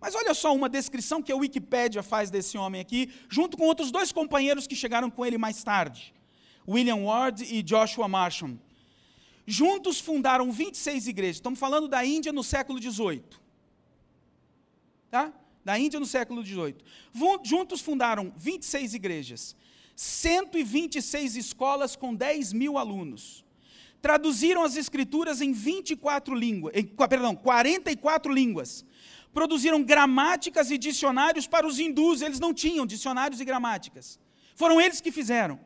[0.00, 3.90] Mas olha só uma descrição que a Wikipédia faz desse homem aqui, junto com outros
[3.90, 6.14] dois companheiros que chegaram com ele mais tarde.
[6.66, 8.58] William Ward e Joshua Marsham.
[9.46, 11.36] Juntos fundaram 26 igrejas.
[11.36, 13.22] Estamos falando da Índia no século XVIII.
[15.10, 15.32] Tá?
[15.64, 16.76] Da Índia no século XVIII.
[17.42, 19.56] Juntos fundaram 26 igrejas,
[19.94, 23.44] 126 escolas com 10 mil alunos.
[24.00, 26.74] Traduziram as escrituras em 24 línguas,
[27.08, 28.84] perdão, 44 línguas.
[29.32, 34.18] Produziram gramáticas e dicionários para os hindus, eles não tinham dicionários e gramáticas.
[34.54, 35.58] Foram eles que fizeram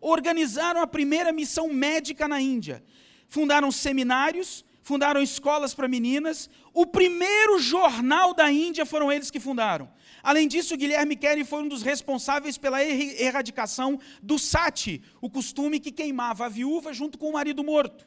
[0.00, 2.82] organizaram a primeira missão médica na Índia.
[3.28, 6.48] Fundaram seminários, fundaram escolas para meninas.
[6.72, 9.90] O primeiro jornal da Índia foram eles que fundaram.
[10.22, 15.92] Além disso, Guilherme Carey foi um dos responsáveis pela erradicação do sati, o costume que
[15.92, 18.06] queimava a viúva junto com o marido morto.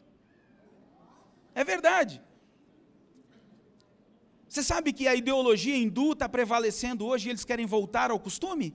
[1.53, 2.21] É verdade.
[4.47, 8.73] Você sabe que a ideologia hindu está prevalecendo hoje e eles querem voltar ao costume?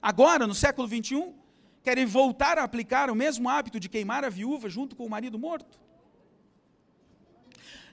[0.00, 1.34] Agora, no século 21?
[1.82, 5.38] Querem voltar a aplicar o mesmo hábito de queimar a viúva junto com o marido
[5.38, 5.78] morto.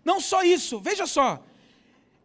[0.04, 1.44] Não só isso, veja só.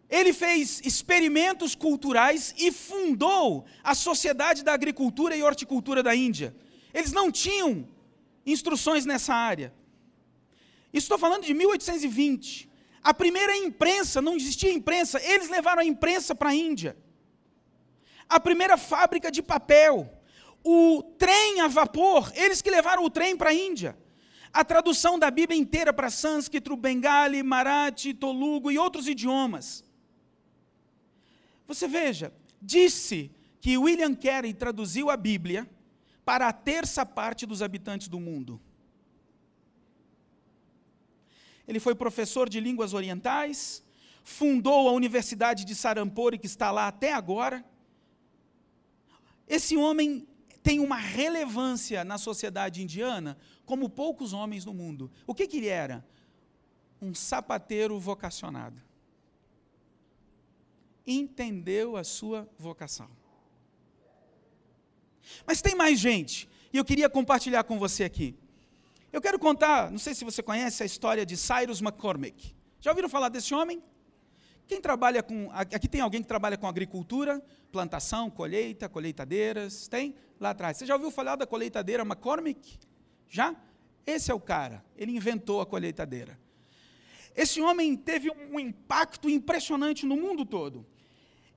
[0.09, 6.55] Ele fez experimentos culturais e fundou a Sociedade da Agricultura e Horticultura da Índia.
[6.93, 7.89] Eles não tinham
[8.45, 9.73] instruções nessa área.
[10.93, 12.69] Estou falando de 1820.
[13.03, 16.97] A primeira imprensa, não existia imprensa, eles levaram a imprensa para a Índia.
[18.29, 20.22] A primeira fábrica de papel,
[20.65, 23.97] o trem a vapor, eles que levaram o trem para a Índia.
[24.53, 29.83] A tradução da Bíblia inteira para sânscrito, bengali, marathi, tolugo e outros idiomas.
[31.67, 35.69] Você veja, disse que William Carey traduziu a Bíblia
[36.25, 38.61] para a terça parte dos habitantes do mundo.
[41.67, 43.83] Ele foi professor de línguas orientais,
[44.23, 47.65] fundou a Universidade de Sarampore, que está lá até agora.
[49.49, 50.27] Esse homem
[50.63, 53.37] tem uma relevância na sociedade indiana
[53.67, 55.11] como poucos homens no mundo.
[55.27, 56.05] O que, que ele era?
[57.01, 58.81] Um sapateiro vocacionado.
[61.07, 63.11] Entendeu a sua vocação.
[65.47, 68.37] Mas tem mais gente, e eu queria compartilhar com você aqui.
[69.13, 72.55] Eu quero contar, não sei se você conhece a história de Cyrus McCormick.
[72.81, 73.83] Já ouviram falar desse homem?
[74.73, 75.51] Quem trabalha com.
[75.53, 79.87] Aqui tem alguém que trabalha com agricultura, plantação, colheita, colheitadeiras.
[79.87, 80.15] Tem?
[80.41, 80.79] Lá atrás.
[80.79, 82.79] Você já ouviu falar da colheitadeira McCormick?
[83.29, 83.55] Já?
[84.07, 84.83] Esse é o cara.
[84.97, 86.41] Ele inventou a colheitadeira.
[87.37, 90.87] Esse homem teve um impacto impressionante no mundo todo.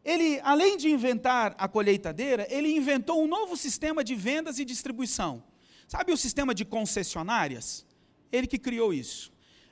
[0.03, 5.41] Ele, além de inventar a colheitadeira, ele inventou um novo sistema de vendas e distribuição.
[5.87, 7.85] Sabe o sistema de concessionárias?
[8.29, 9.31] Ele que criou isso.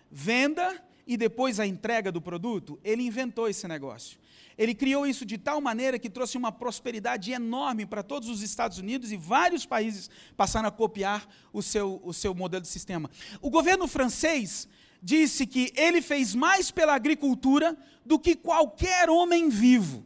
[0.09, 4.17] Venda e depois a entrega do produto, ele inventou esse negócio.
[4.57, 8.77] Ele criou isso de tal maneira que trouxe uma prosperidade enorme para todos os Estados
[8.77, 13.09] Unidos e vários países passaram a copiar o seu, o seu modelo de sistema.
[13.41, 14.67] O governo francês
[15.01, 17.75] disse que ele fez mais pela agricultura
[18.05, 20.05] do que qualquer homem vivo.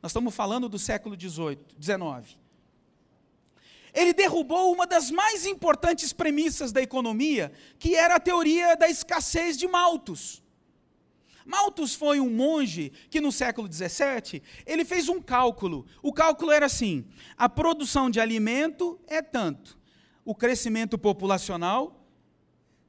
[0.00, 2.43] Nós estamos falando do século XVIII, XIX.
[3.94, 9.56] Ele derrubou uma das mais importantes premissas da economia, que era a teoria da escassez
[9.56, 10.42] de maltos.
[11.46, 15.86] Malthus foi um monge que no século XVII ele fez um cálculo.
[16.02, 19.78] O cálculo era assim: a produção de alimento é tanto,
[20.24, 22.04] o crescimento populacional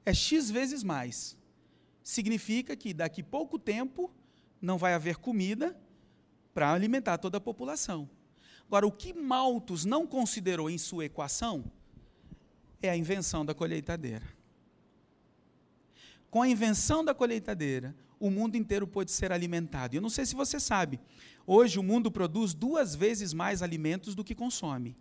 [0.05, 1.37] é x vezes mais.
[2.01, 4.11] Significa que daqui pouco tempo
[4.61, 5.77] não vai haver comida
[6.53, 8.09] para alimentar toda a população.
[8.67, 11.71] Agora, o que Malthus não considerou em sua equação
[12.81, 14.25] é a invenção da colheitadeira.
[16.29, 19.95] Com a invenção da colheitadeira, o mundo inteiro pôde ser alimentado.
[19.95, 20.99] E eu não sei se você sabe,
[21.45, 24.95] hoje o mundo produz duas vezes mais alimentos do que consome.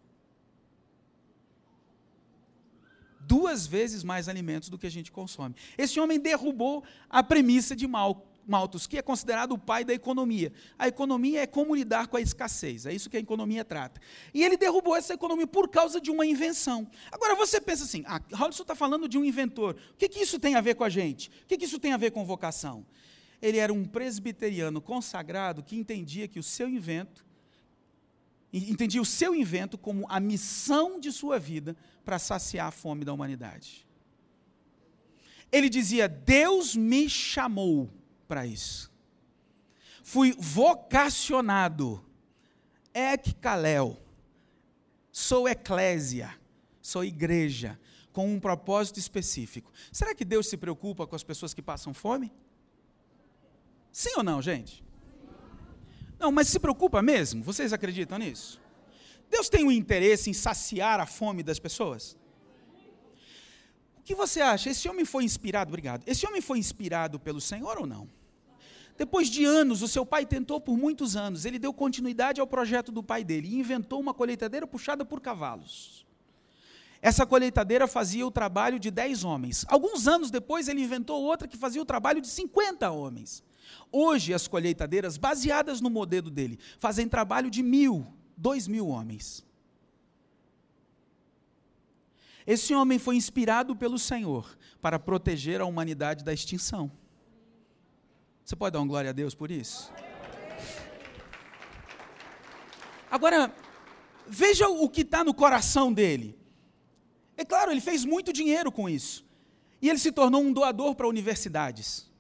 [3.21, 5.55] Duas vezes mais alimentos do que a gente consome.
[5.79, 10.53] Esse homem derrubou a premissa de Mal, Malthus, que é considerado o pai da economia.
[10.79, 14.01] A economia é como lidar com a escassez, é isso que a economia trata.
[14.33, 16.87] E ele derrubou essa economia por causa de uma invenção.
[17.11, 19.77] Agora você pensa assim: ah, Robson está falando de um inventor.
[19.93, 21.29] O que, que isso tem a ver com a gente?
[21.29, 22.85] O que, que isso tem a ver com vocação?
[23.41, 27.25] Ele era um presbiteriano consagrado que entendia que o seu invento,
[28.53, 33.13] entendia o seu invento como a missão de sua vida para saciar a fome da
[33.13, 33.87] humanidade.
[35.51, 37.91] Ele dizia: Deus me chamou
[38.25, 38.93] para isso.
[40.03, 42.05] Fui vocacionado.
[42.93, 44.01] Ek kalel.
[45.11, 46.35] Sou eclésia.
[46.81, 47.79] Sou igreja.
[48.13, 49.73] Com um propósito específico.
[49.91, 52.33] Será que Deus se preocupa com as pessoas que passam fome?
[53.91, 54.85] Sim ou não, gente?
[56.19, 57.43] Não, mas se preocupa mesmo?
[57.43, 58.61] Vocês acreditam nisso?
[59.31, 62.17] Deus tem um interesse em saciar a fome das pessoas?
[64.05, 64.71] Que você acha?
[64.71, 66.03] Esse homem foi inspirado, obrigado.
[66.07, 68.09] Esse homem foi inspirado pelo Senhor ou não?
[68.97, 72.93] Depois de anos, o seu pai tentou por muitos anos, ele deu continuidade ao projeto
[72.93, 76.07] do pai dele e inventou uma colheitadeira puxada por cavalos.
[77.03, 79.67] Essa colheitadeira fazia o trabalho de 10 homens.
[79.69, 83.43] Alguns anos depois, ele inventou outra que fazia o trabalho de 50 homens.
[83.91, 89.45] Hoje, as colheitadeiras, baseadas no modelo dele, fazem trabalho de mil, dois mil homens.
[92.47, 96.91] Esse homem foi inspirado pelo Senhor para proteger a humanidade da extinção.
[98.45, 99.91] Você pode dar uma glória a Deus por isso?
[103.11, 103.55] Agora,
[104.27, 106.39] veja o que está no coração dele.
[107.37, 109.25] É claro, ele fez muito dinheiro com isso.
[109.81, 112.11] E ele se tornou um doador para universidades.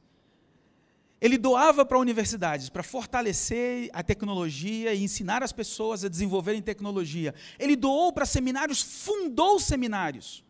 [1.20, 7.34] Ele doava para universidades para fortalecer a tecnologia e ensinar as pessoas a desenvolverem tecnologia.
[7.58, 10.44] Ele doou para seminários, fundou seminários.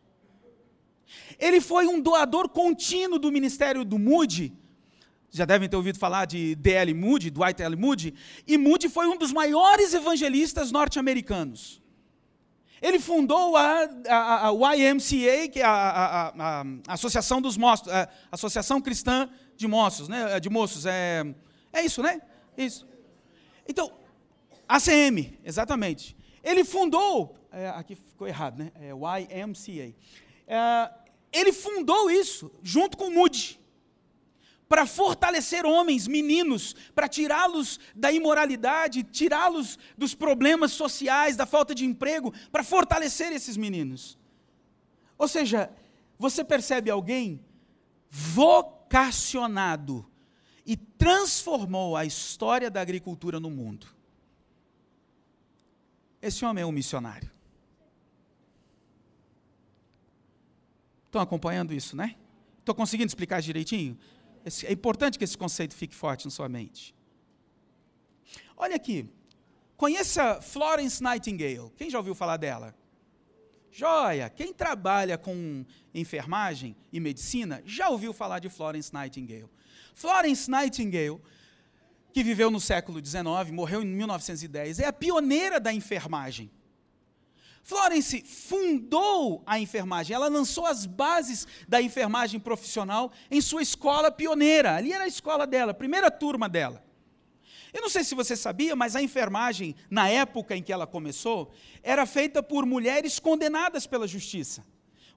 [1.38, 4.52] Ele foi um doador contínuo do ministério do Moody.
[5.30, 6.94] Já devem ter ouvido falar de D.L.
[6.94, 7.76] Moody, Dwight L.
[7.76, 8.14] Moody.
[8.46, 11.82] E Moody foi um dos maiores evangelistas norte-americanos.
[12.80, 16.32] Ele fundou a, a, a, YMCA, que é a,
[16.86, 20.38] a Associação dos a Associação Cristã de moços, né?
[20.40, 21.24] De moços, é,
[21.72, 22.20] é isso, né?
[22.56, 22.86] Isso.
[23.68, 23.92] Então,
[24.68, 26.16] ACM, exatamente.
[26.42, 28.72] Ele fundou, é, aqui ficou errado, né?
[28.76, 29.94] É YMCA.
[30.46, 30.90] É,
[31.32, 33.60] ele fundou isso junto com o Moody
[34.68, 41.84] para fortalecer homens, meninos, para tirá-los da imoralidade, tirá-los dos problemas sociais, da falta de
[41.84, 44.18] emprego, para fortalecer esses meninos.
[45.18, 45.70] Ou seja,
[46.18, 47.44] você percebe alguém
[48.08, 48.83] vocacionado
[50.64, 53.86] e transformou a história da agricultura no mundo.
[56.22, 57.30] Esse homem é um missionário.
[61.06, 62.16] Estão acompanhando isso, né?
[62.60, 63.98] Estou conseguindo explicar direitinho?
[64.64, 66.94] É importante que esse conceito fique forte na sua mente.
[68.56, 69.08] Olha aqui.
[69.76, 71.70] Conheça Florence Nightingale.
[71.76, 72.74] Quem já ouviu falar dela?
[73.76, 74.30] Joia!
[74.30, 79.50] Quem trabalha com enfermagem e medicina já ouviu falar de Florence Nightingale.
[79.96, 81.20] Florence Nightingale,
[82.12, 86.52] que viveu no século XIX, morreu em 1910, é a pioneira da enfermagem.
[87.64, 94.76] Florence fundou a enfermagem, ela lançou as bases da enfermagem profissional em sua escola pioneira.
[94.76, 96.80] Ali era a escola dela, a primeira turma dela.
[97.74, 101.52] Eu não sei se você sabia, mas a enfermagem, na época em que ela começou,
[101.82, 104.64] era feita por mulheres condenadas pela justiça.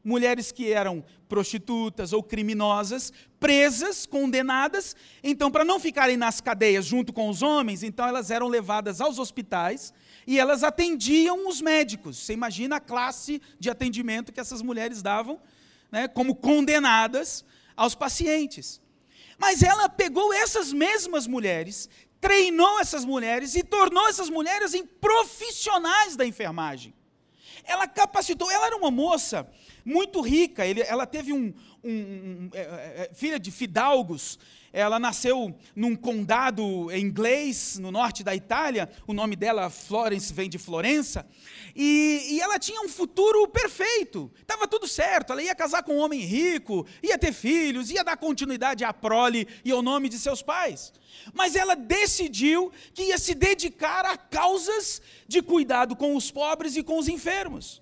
[0.04, 4.96] Mulheres que eram prostitutas ou criminosas, presas, condenadas.
[5.24, 9.20] Então, para não ficarem nas cadeias junto com os homens, então elas eram levadas aos
[9.20, 9.94] hospitais
[10.26, 12.18] e elas atendiam os médicos.
[12.18, 15.40] Você imagina a classe de atendimento que essas mulheres davam,
[15.92, 17.46] né, como condenadas
[17.76, 18.82] aos pacientes.
[19.38, 21.88] Mas ela pegou essas mesmas mulheres,
[22.20, 26.94] treinou essas mulheres e tornou essas mulheres em profissionais da enfermagem.
[27.64, 29.50] Ela capacitou, ela era uma moça
[29.84, 31.54] muito rica, ela teve um,
[31.90, 34.38] um, é, é, é, filha de fidalgos,
[34.74, 38.90] ela nasceu num condado inglês, no norte da Itália.
[39.08, 41.26] O nome dela, Florence, vem de Florença.
[41.76, 44.32] E, e ela tinha um futuro perfeito.
[44.40, 45.32] Estava tudo certo.
[45.32, 49.48] Ela ia casar com um homem rico, ia ter filhos, ia dar continuidade à prole
[49.64, 50.94] e ao nome de seus pais.
[51.34, 56.84] Mas ela decidiu que ia se dedicar a causas de cuidado com os pobres e
[56.84, 57.82] com os enfermos.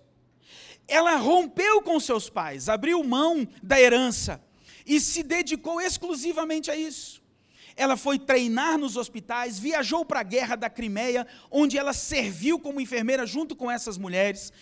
[0.88, 4.42] Ela rompeu com seus pais, abriu mão da herança
[4.86, 7.24] e se dedicou exclusivamente a isso.
[7.76, 12.80] Ela foi treinar nos hospitais, viajou para a guerra da Crimeia, onde ela serviu como
[12.80, 14.54] enfermeira junto com essas mulheres.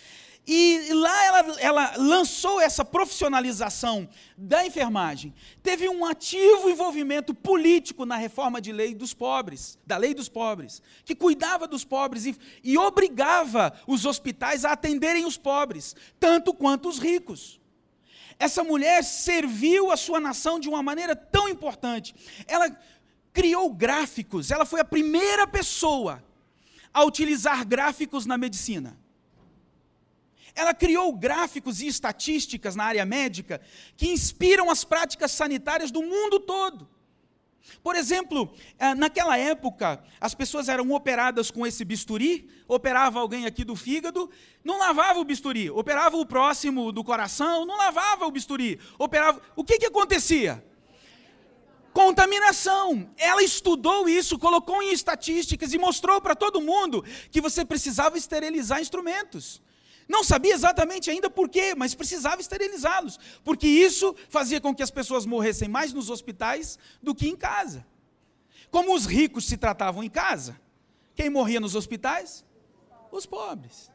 [0.46, 5.32] E lá ela, ela, lançou essa profissionalização da enfermagem.
[5.62, 10.82] Teve um ativo envolvimento político na reforma de lei dos pobres, da lei dos pobres,
[11.02, 16.90] que cuidava dos pobres e, e obrigava os hospitais a atenderem os pobres, tanto quanto
[16.90, 17.58] os ricos.
[18.38, 22.14] Essa mulher serviu a sua nação de uma maneira tão importante.
[22.46, 22.68] Ela
[23.32, 26.22] criou gráficos, ela foi a primeira pessoa
[26.92, 29.02] a utilizar gráficos na medicina.
[30.54, 33.60] Ela criou gráficos e estatísticas na área médica
[33.96, 36.88] que inspiram as práticas sanitárias do mundo todo.
[37.82, 43.64] Por exemplo, eh, naquela época, as pessoas eram operadas com esse bisturi, operava alguém aqui
[43.64, 44.30] do fígado,
[44.62, 49.40] não lavava o bisturi, operava o próximo do coração, não lavava o bisturi, operava.
[49.56, 50.64] O que, que acontecia?
[51.92, 53.10] Contaminação.
[53.16, 58.80] Ela estudou isso, colocou em estatísticas e mostrou para todo mundo que você precisava esterilizar
[58.80, 59.62] instrumentos.
[60.08, 64.90] Não sabia exatamente ainda por quê, mas precisava esterilizá-los, porque isso fazia com que as
[64.90, 67.86] pessoas morressem mais nos hospitais do que em casa.
[68.70, 70.60] Como os ricos se tratavam em casa,
[71.14, 72.44] quem morria nos hospitais?
[73.10, 73.90] Os pobres.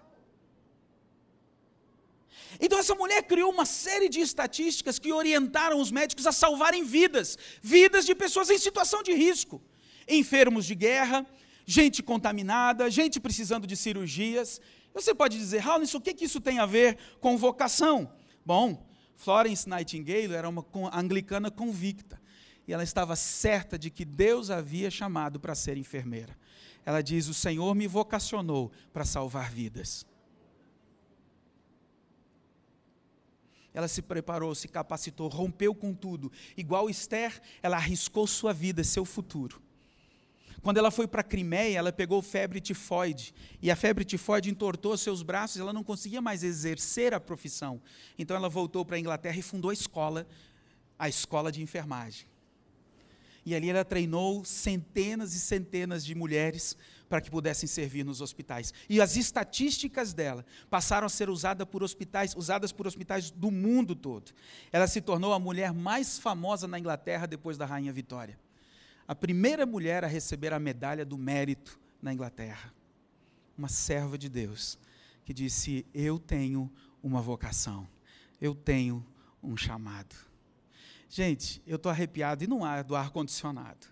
[2.60, 7.38] Então, essa mulher criou uma série de estatísticas que orientaram os médicos a salvarem vidas,
[7.62, 9.62] vidas de pessoas em situação de risco,
[10.08, 11.26] enfermos de guerra,
[11.66, 14.60] gente contaminada, gente precisando de cirurgias,
[14.94, 18.12] você pode dizer, Raul, o que, que isso tem a ver com vocação?
[18.46, 18.86] Bom,
[19.16, 22.20] Florence Nightingale era uma anglicana convicta.
[22.68, 26.38] E ela estava certa de que Deus havia chamado para ser enfermeira.
[26.86, 30.06] Ela diz: O Senhor me vocacionou para salvar vidas.
[33.74, 36.32] Ela se preparou, se capacitou, rompeu com tudo.
[36.58, 39.62] Igual Esther, ela arriscou sua vida, seu futuro.
[40.62, 43.34] Quando ela foi para a Crimeia, ela pegou febre tifoide.
[43.62, 47.82] E a febre tifoide entortou seus braços, ela não conseguia mais exercer a profissão.
[48.18, 50.28] Então ela voltou para a Inglaterra e fundou a escola,
[50.98, 52.28] a escola de enfermagem.
[53.46, 56.76] E ali ela treinou centenas e centenas de mulheres
[57.08, 58.74] para que pudessem servir nos hospitais.
[58.88, 63.96] E as estatísticas dela passaram a ser usadas por hospitais, usadas por hospitais do mundo
[63.96, 64.32] todo.
[64.72, 68.38] Ela se tornou a mulher mais famosa na Inglaterra depois da rainha Vitória
[69.10, 72.72] a primeira mulher a receber a medalha do mérito na Inglaterra.
[73.58, 74.78] Uma serva de Deus
[75.26, 77.88] que disse: Eu tenho uma vocação,
[78.40, 79.04] eu tenho
[79.42, 80.16] um chamado.
[81.10, 83.88] Gente, eu estou arrepiado e não há do ar-condicionado.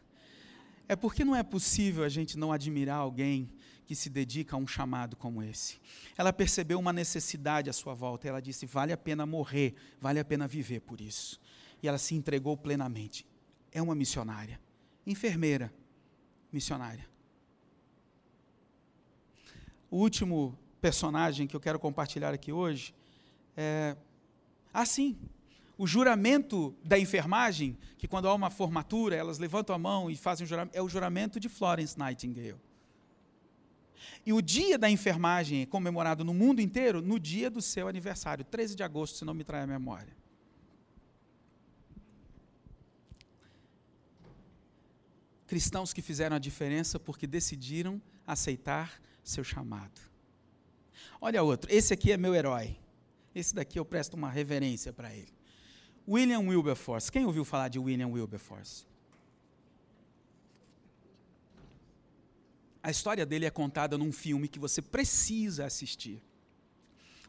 [0.88, 3.50] É porque não é possível a gente não admirar alguém
[3.88, 5.80] que se dedica a um chamado como esse.
[6.16, 10.26] Ela percebeu uma necessidade à sua volta, ela disse: vale a pena morrer, vale a
[10.26, 11.42] pena viver por isso.
[11.82, 13.26] E ela se entregou plenamente.
[13.72, 14.67] É uma missionária
[15.08, 15.74] enfermeira
[16.52, 17.08] missionária.
[19.90, 22.94] O último personagem que eu quero compartilhar aqui hoje
[23.56, 23.96] é.
[24.74, 25.18] assim,
[25.78, 30.46] o juramento da enfermagem, que quando há uma formatura, elas levantam a mão e fazem
[30.46, 32.60] o juramento, é o juramento de Florence Nightingale.
[34.26, 38.44] E o dia da enfermagem é comemorado no mundo inteiro no dia do seu aniversário,
[38.44, 40.14] 13 de agosto, se não me trai a memória.
[45.48, 50.00] Cristãos que fizeram a diferença porque decidiram aceitar seu chamado.
[51.20, 52.78] Olha outro, esse aqui é meu herói.
[53.34, 55.34] Esse daqui eu presto uma reverência para ele.
[56.08, 57.12] William Wilberforce.
[57.12, 58.86] Quem ouviu falar de William Wilberforce?
[62.82, 66.22] A história dele é contada num filme que você precisa assistir.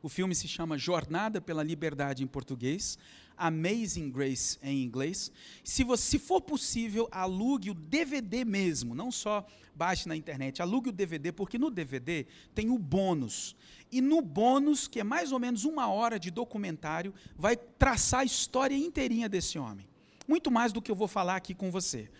[0.01, 2.97] O filme se chama Jornada pela Liberdade em português,
[3.39, 5.31] Amazing Grace em inglês.
[5.63, 10.89] Se, você, se for possível, alugue o DVD mesmo, não só baixe na internet, alugue
[10.89, 13.55] o DVD, porque no DVD tem o bônus.
[13.91, 18.25] E no bônus, que é mais ou menos uma hora de documentário, vai traçar a
[18.25, 19.87] história inteirinha desse homem.
[20.27, 22.11] Muito mais do que eu vou falar aqui com você.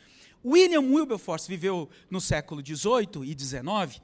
[0.45, 4.01] William Wilberforce viveu no século XVIII e XIX.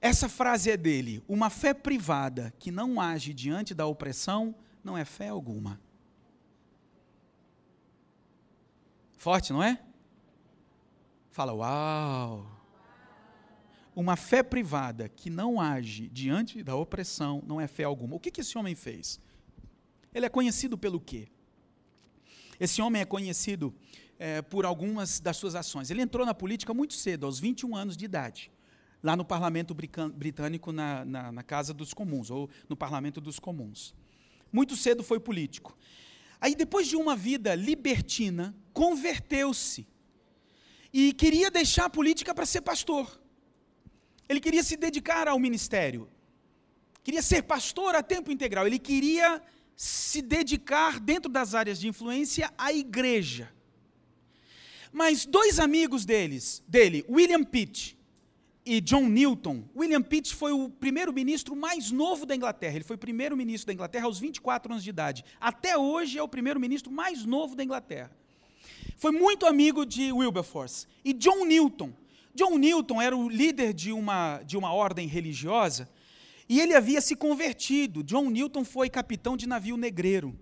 [0.00, 5.04] Essa frase é dele: Uma fé privada que não age diante da opressão não é
[5.04, 5.80] fé alguma.
[9.22, 9.78] Forte, não é?
[11.30, 12.44] Fala, uau!
[13.94, 18.16] Uma fé privada que não age diante da opressão não é fé alguma.
[18.16, 19.20] O que, esse homem fez?
[20.12, 21.28] Ele é conhecido pelo quê?
[22.58, 23.72] Esse homem é conhecido
[24.18, 25.88] é, por algumas das suas ações.
[25.88, 28.50] Ele entrou na política muito cedo, aos 21 anos de idade,
[29.00, 33.94] lá no parlamento britânico, na, na, na Casa dos Comuns, ou no parlamento dos Comuns.
[34.52, 35.78] Muito cedo foi político.
[36.42, 39.86] Aí, depois de uma vida libertina, converteu-se
[40.92, 43.22] e queria deixar a política para ser pastor.
[44.28, 46.08] Ele queria se dedicar ao ministério,
[47.04, 49.40] queria ser pastor a tempo integral, ele queria
[49.76, 53.48] se dedicar, dentro das áreas de influência, à igreja.
[54.90, 57.96] Mas dois amigos deles, dele, William Pitt
[58.64, 59.64] e John Newton.
[59.76, 62.76] William Pitt foi o primeiro-ministro mais novo da Inglaterra.
[62.76, 65.24] Ele foi primeiro-ministro da Inglaterra aos 24 anos de idade.
[65.40, 68.10] Até hoje é o primeiro-ministro mais novo da Inglaterra.
[68.96, 70.86] Foi muito amigo de Wilberforce.
[71.04, 71.92] E John Newton.
[72.34, 75.88] John Newton era o líder de uma, de uma ordem religiosa
[76.48, 78.02] e ele havia se convertido.
[78.02, 80.38] John Newton foi capitão de navio negreiro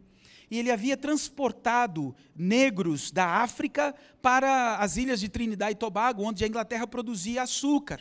[0.50, 6.44] e ele havia transportado negros da África para as ilhas de Trinidad e Tobago, onde
[6.44, 8.00] a Inglaterra produzia açúcar.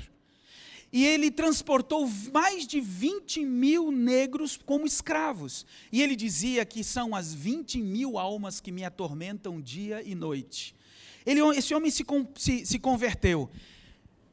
[0.91, 5.63] E ele transportou mais de 20 mil negros como escravos.
[5.91, 10.75] E ele dizia que são as 20 mil almas que me atormentam dia e noite.
[11.23, 12.03] Ele, esse homem se,
[12.35, 13.47] se, se converteu.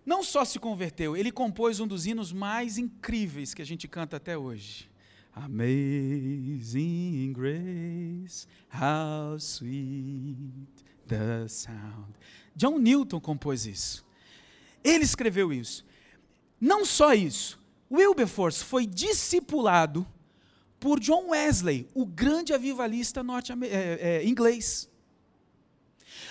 [0.06, 4.16] Não só se converteu, ele compôs um dos hinos mais incríveis que a gente canta
[4.16, 4.88] até hoje.
[5.39, 12.14] Amazing grace, how sweet the sound.
[12.57, 14.03] John Newton compôs isso.
[14.82, 15.84] Ele escreveu isso.
[16.59, 17.61] Não só isso,
[17.93, 20.07] Wilberforce foi discipulado
[20.80, 24.89] por John Wesley, o grande avivalista norte é, é, inglês.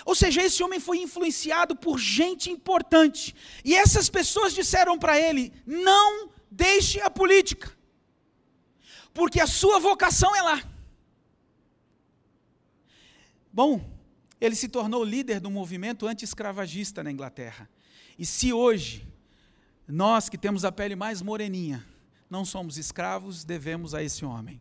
[0.04, 3.36] Ou seja, esse homem foi influenciado por gente importante.
[3.64, 7.75] E essas pessoas disseram para ele: não deixe a política
[9.16, 10.62] porque a sua vocação é lá.
[13.50, 13.82] Bom,
[14.38, 17.66] ele se tornou líder do movimento anti-escravagista na Inglaterra.
[18.18, 19.08] E se hoje,
[19.88, 21.82] nós que temos a pele mais moreninha,
[22.28, 24.60] não somos escravos, devemos a esse homem.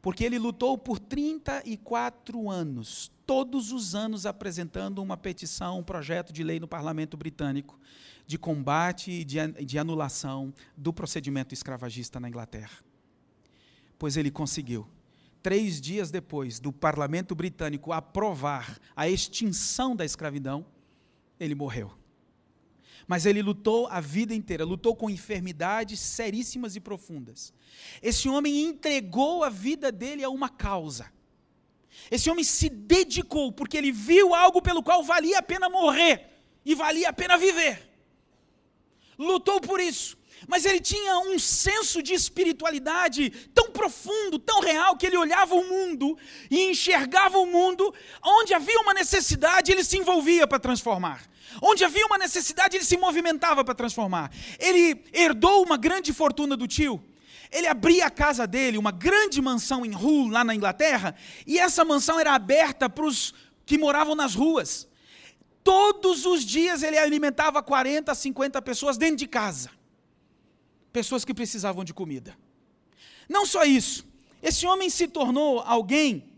[0.00, 6.42] Porque ele lutou por 34 anos, todos os anos apresentando uma petição, um projeto de
[6.42, 7.78] lei no parlamento britânico
[8.26, 12.82] de combate e de, de anulação do procedimento escravagista na Inglaterra
[13.98, 14.86] pois ele conseguiu.
[15.42, 20.64] Três dias depois do parlamento britânico aprovar a extinção da escravidão,
[21.38, 21.92] ele morreu.
[23.06, 27.52] Mas ele lutou a vida inteira, lutou com enfermidades seríssimas e profundas.
[28.02, 31.12] Esse homem entregou a vida dele a uma causa.
[32.10, 36.30] Esse homem se dedicou porque ele viu algo pelo qual valia a pena morrer
[36.64, 37.90] e valia a pena viver.
[39.18, 40.16] Lutou por isso
[40.46, 45.64] mas ele tinha um senso de espiritualidade tão profundo, tão real, que ele olhava o
[45.64, 46.18] mundo
[46.50, 51.22] e enxergava o mundo, onde havia uma necessidade, ele se envolvia para transformar.
[51.62, 54.30] Onde havia uma necessidade, ele se movimentava para transformar.
[54.58, 57.02] Ele herdou uma grande fortuna do tio.
[57.50, 61.14] Ele abria a casa dele, uma grande mansão em Hull, lá na Inglaterra,
[61.46, 63.32] e essa mansão era aberta para os
[63.64, 64.88] que moravam nas ruas
[65.64, 69.70] Todos os dias ele alimentava 40, 50 pessoas dentro de casa.
[70.94, 72.36] Pessoas que precisavam de comida.
[73.28, 74.06] Não só isso,
[74.40, 76.32] esse homem se tornou alguém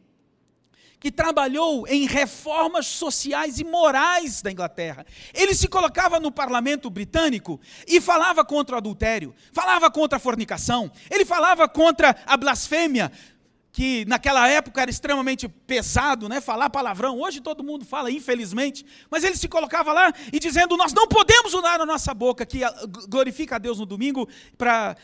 [0.98, 5.04] que trabalhou em reformas sociais e morais da Inglaterra.
[5.34, 10.90] Ele se colocava no parlamento britânico e falava contra o adultério, falava contra a fornicação,
[11.10, 13.12] ele falava contra a blasfêmia,
[13.76, 16.40] que naquela época era extremamente pesado, né?
[16.40, 17.20] Falar palavrão.
[17.20, 18.86] Hoje todo mundo fala, infelizmente.
[19.10, 22.60] Mas ele se colocava lá e dizendo: Nós não podemos usar a nossa boca, que
[23.06, 24.96] glorifica a Deus no domingo, para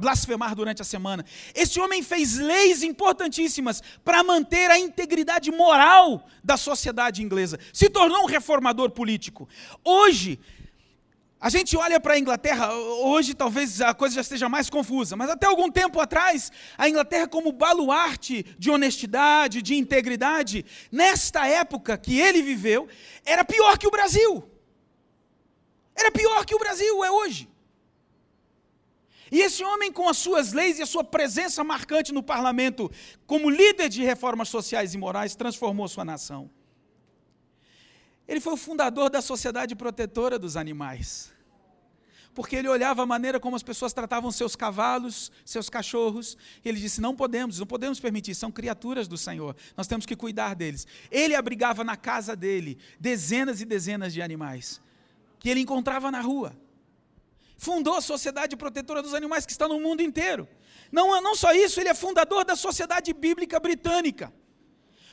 [0.00, 1.22] blasfemar durante a semana.
[1.54, 7.58] Esse homem fez leis importantíssimas para manter a integridade moral da sociedade inglesa.
[7.74, 9.46] Se tornou um reformador político.
[9.84, 10.40] Hoje,
[11.44, 15.28] a gente olha para a Inglaterra, hoje talvez a coisa já esteja mais confusa, mas
[15.28, 22.18] até algum tempo atrás, a Inglaterra, como baluarte de honestidade, de integridade, nesta época que
[22.18, 22.88] ele viveu,
[23.26, 24.42] era pior que o Brasil.
[25.94, 27.46] Era pior que o Brasil é hoje.
[29.30, 32.90] E esse homem, com as suas leis e a sua presença marcante no parlamento,
[33.26, 36.50] como líder de reformas sociais e morais, transformou sua nação.
[38.26, 41.33] Ele foi o fundador da Sociedade Protetora dos Animais
[42.34, 46.80] porque ele olhava a maneira como as pessoas tratavam seus cavalos, seus cachorros, e ele
[46.80, 50.86] disse: não podemos, não podemos permitir, são criaturas do Senhor, nós temos que cuidar deles.
[51.10, 54.80] Ele abrigava na casa dele dezenas e dezenas de animais,
[55.38, 56.56] que ele encontrava na rua.
[57.56, 60.48] Fundou a Sociedade Protetora dos Animais, que está no mundo inteiro.
[60.90, 64.32] Não, não só isso, ele é fundador da Sociedade Bíblica Britânica.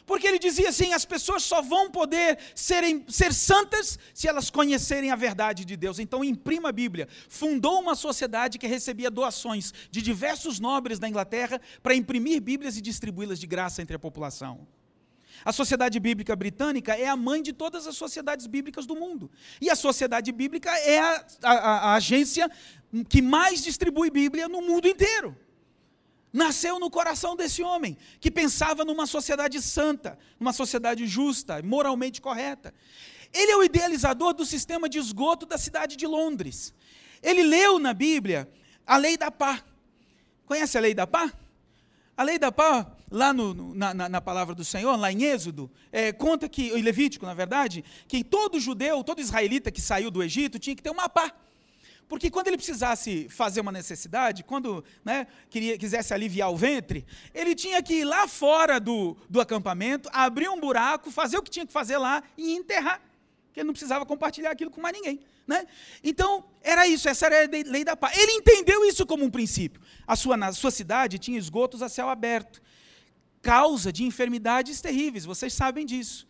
[0.06, 5.12] Porque ele dizia assim: as pessoas só vão poder serem, ser santas se elas conhecerem
[5.12, 6.00] a verdade de Deus.
[6.00, 7.08] Então, imprima a Bíblia.
[7.30, 12.82] Fundou uma sociedade que recebia doações de diversos nobres da Inglaterra para imprimir Bíblias e
[12.82, 14.68] distribuí-las de graça entre a população.
[15.44, 19.32] A Sociedade Bíblica Britânica é a mãe de todas as sociedades bíblicas do mundo.
[19.60, 22.50] E a Sociedade Bíblica é a, a, a agência
[23.10, 25.36] que mais distribui Bíblia no mundo inteiro
[26.32, 32.74] nasceu no coração desse homem, que pensava numa sociedade santa, numa sociedade justa, moralmente correta.
[33.34, 36.74] Ele é o idealizador do sistema de esgoto da cidade de Londres.
[37.22, 38.50] Ele leu na Bíblia
[38.86, 39.64] a lei da pá.
[40.46, 41.32] Conhece a lei da pá?
[42.16, 46.12] A lei da pá, lá no, na, na, palavra do Senhor, lá em Êxodo, é,
[46.12, 50.60] conta que, em Levítico, na verdade, que todo judeu, todo israelita que saiu do Egito
[50.60, 51.34] tinha que ter uma pá.
[52.12, 57.56] Porque quando ele precisasse fazer uma necessidade, quando né, queria, quisesse aliviar o ventre, ele
[57.56, 61.66] tinha que ir lá fora do, do acampamento, abrir um buraco, fazer o que tinha
[61.66, 63.02] que fazer lá e enterrar.
[63.46, 65.22] Porque ele não precisava compartilhar aquilo com mais ninguém.
[65.48, 65.66] Né?
[66.04, 68.18] Então, era isso, essa era a lei da paz.
[68.18, 69.82] Ele entendeu isso como um princípio.
[70.06, 72.62] A sua, na sua cidade tinha esgotos a céu aberto,
[73.42, 76.28] causa de enfermidades terríveis, vocês sabem disso.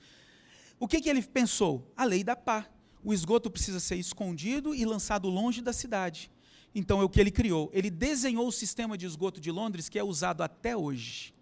[0.79, 1.91] O que, que ele pensou?
[1.97, 2.67] A lei da pá
[3.03, 6.31] o esgoto precisa ser escondido e lançado longe da cidade.
[6.73, 7.69] Então é o que ele criou.
[7.73, 11.33] Ele desenhou o sistema de esgoto de Londres que é usado até hoje.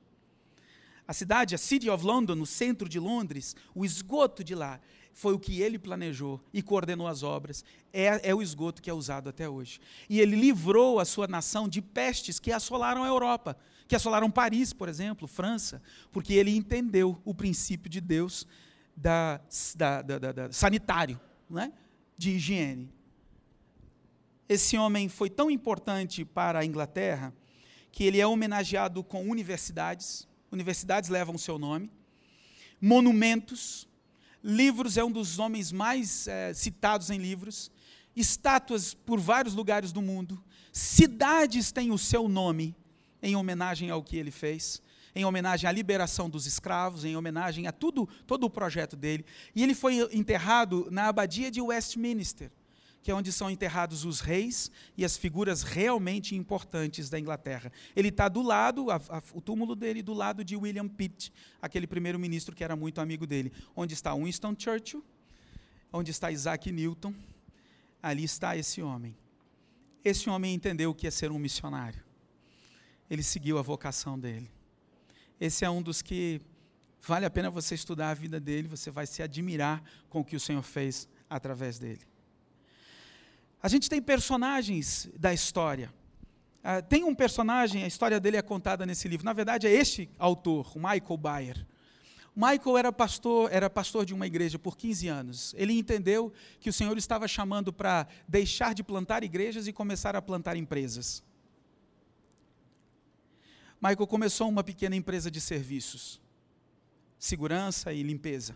[1.08, 4.80] A cidade, a City of London, no centro de Londres, o esgoto de lá
[5.12, 7.66] foi o que ele planejou e coordenou as obras.
[7.92, 9.80] É, é, o esgoto que é usado até hoje.
[10.08, 13.58] E ele livrou a sua nação de pestes que assolaram a Europa,
[13.88, 15.82] que assolaram Paris, por exemplo, França,
[16.12, 18.48] porque ele entendeu o princípio de Deus
[18.96, 19.42] da,
[19.76, 21.20] da, da, da sanitário
[21.50, 21.74] né,
[22.18, 22.94] de higiene.
[24.48, 27.34] Esse homem foi tão importante para a Inglaterra
[27.92, 31.92] que ele é homenageado com universidades, universidades levam o seu nome,
[32.80, 33.88] monumentos,
[34.44, 37.72] livros, é um dos homens mais é, citados em livros,
[38.16, 40.42] estátuas por vários lugares do mundo,
[40.72, 42.76] cidades têm o seu nome
[43.22, 44.82] em homenagem ao que ele fez
[45.16, 49.26] em homenagem à liberação dos escravos, em homenagem a tudo, todo o projeto dele.
[49.56, 52.52] E ele foi enterrado na abadia de Westminster,
[53.02, 57.72] que é onde são enterrados os reis e as figuras realmente importantes da Inglaterra.
[57.96, 61.32] Ele está do lado, a, a, o túmulo dele do lado de William Pitt,
[61.62, 63.52] aquele primeiro-ministro que era muito amigo dele.
[63.76, 65.04] Onde está Winston Churchill,
[65.92, 67.14] onde está Isaac Newton,
[68.02, 69.16] ali está esse homem.
[70.04, 72.04] Esse homem entendeu o que é ser um missionário.
[73.10, 74.50] Ele seguiu a vocação dele.
[75.40, 76.42] Esse é um dos que
[77.02, 80.36] vale a pena você estudar a vida dele, você vai se admirar com o que
[80.36, 82.02] o Senhor fez através dele.
[83.62, 85.94] A gente tem personagens da história.
[86.60, 89.26] Uh, tem um personagem, a história dele é contada nesse livro.
[89.26, 91.66] Na verdade, é este autor, o Michael Bayer.
[92.36, 95.54] Michael era pastor, era pastor de uma igreja por 15 anos.
[95.58, 100.22] Ele entendeu que o Senhor estava chamando para deixar de plantar igrejas e começar a
[100.22, 101.24] plantar empresas.
[103.82, 106.20] Michael começou uma pequena empresa de serviços,
[107.18, 108.56] segurança e limpeza.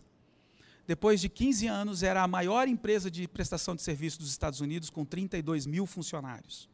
[0.85, 4.89] depois de 15 anos, era a maior empresa de prestação de serviço dos Estados Unidos,
[4.89, 6.67] com 32 mil funcionários.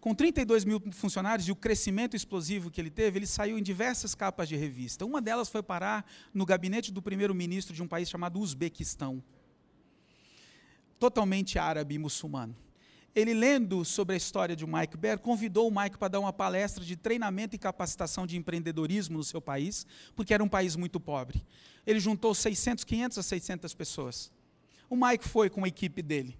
[0.00, 4.14] Com 32 mil funcionários e o crescimento explosivo que ele teve, ele saiu em diversas
[4.14, 5.04] capas de revista.
[5.04, 9.22] Uma delas foi parar no gabinete do primeiro-ministro de um país chamado Uzbequistão
[10.98, 12.56] totalmente árabe e muçulmano
[13.16, 16.84] ele lendo sobre a história de Mike Baer, convidou o Mike para dar uma palestra
[16.84, 21.42] de treinamento e capacitação de empreendedorismo no seu país, porque era um país muito pobre.
[21.86, 24.30] Ele juntou 600, 500 a 600 pessoas.
[24.90, 26.36] O Mike foi com a equipe dele.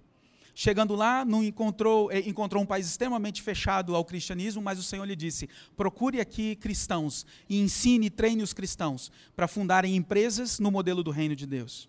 [0.55, 5.05] Chegando lá, não encontrou, eh, encontrou um país extremamente fechado ao cristianismo, mas o Senhor
[5.07, 10.71] lhe disse: procure aqui cristãos e ensine e treine os cristãos para fundarem empresas no
[10.71, 11.89] modelo do reino de Deus.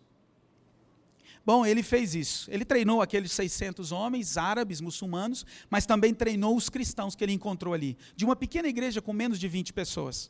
[1.47, 2.51] Bom, ele fez isso.
[2.51, 7.73] Ele treinou aqueles 600 homens árabes, muçulmanos, mas também treinou os cristãos que ele encontrou
[7.73, 10.29] ali, de uma pequena igreja com menos de 20 pessoas.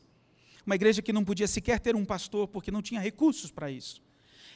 [0.64, 4.00] Uma igreja que não podia sequer ter um pastor porque não tinha recursos para isso.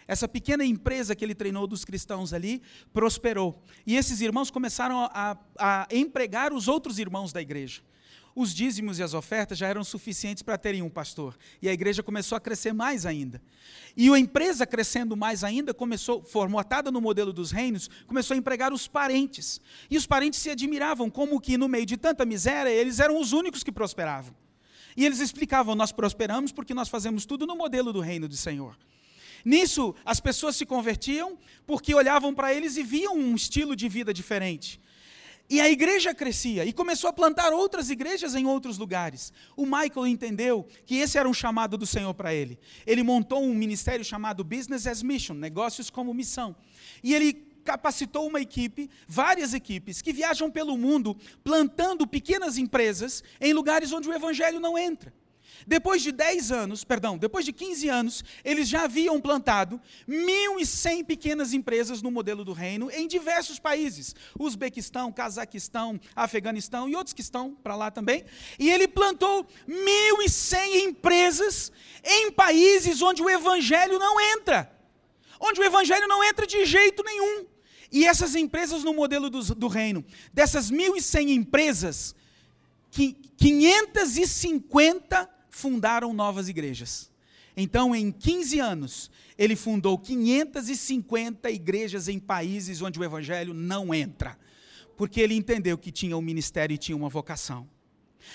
[0.06, 3.60] Essa pequena empresa que ele treinou dos cristãos ali prosperou.
[3.84, 7.82] E esses irmãos começaram a, a empregar os outros irmãos da igreja
[8.34, 11.36] os dízimos e as ofertas já eram suficientes para terem um pastor.
[11.60, 13.42] E a igreja começou a crescer mais ainda.
[13.96, 18.72] E a empresa crescendo mais ainda, começou, formatada no modelo dos reinos, começou a empregar
[18.72, 19.60] os parentes.
[19.90, 23.32] E os parentes se admiravam como que no meio de tanta miséria, eles eram os
[23.32, 24.34] únicos que prosperavam.
[24.96, 28.76] E eles explicavam: nós prosperamos porque nós fazemos tudo no modelo do reino do Senhor.
[29.44, 34.14] Nisso, as pessoas se convertiam porque olhavam para eles e viam um estilo de vida
[34.14, 34.80] diferente.
[35.52, 39.34] E a igreja crescia e começou a plantar outras igrejas em outros lugares.
[39.54, 42.58] O Michael entendeu que esse era um chamado do Senhor para ele.
[42.86, 46.56] Ele montou um ministério chamado Business as Mission, negócios como missão.
[47.04, 47.34] E ele
[47.66, 54.08] capacitou uma equipe, várias equipes, que viajam pelo mundo plantando pequenas empresas em lugares onde
[54.08, 55.12] o evangelho não entra.
[55.66, 61.52] Depois de 10 anos, perdão, depois de 15 anos, eles já haviam plantado 1.100 pequenas
[61.52, 64.14] empresas no modelo do reino em diversos países.
[64.38, 68.24] Uzbequistão, Cazaquistão, Afeganistão e outros que estão para lá também.
[68.58, 71.70] E ele plantou 1.100 empresas
[72.04, 74.70] em países onde o evangelho não entra.
[75.40, 77.46] Onde o evangelho não entra de jeito nenhum.
[77.90, 80.02] E essas empresas no modelo do, do reino,
[80.32, 82.14] dessas 1.100 empresas,
[82.90, 87.12] 550 fundaram novas igrejas.
[87.56, 94.38] Então, em 15 anos, ele fundou 550 igrejas em países onde o evangelho não entra,
[94.96, 97.68] porque ele entendeu que tinha um ministério e tinha uma vocação.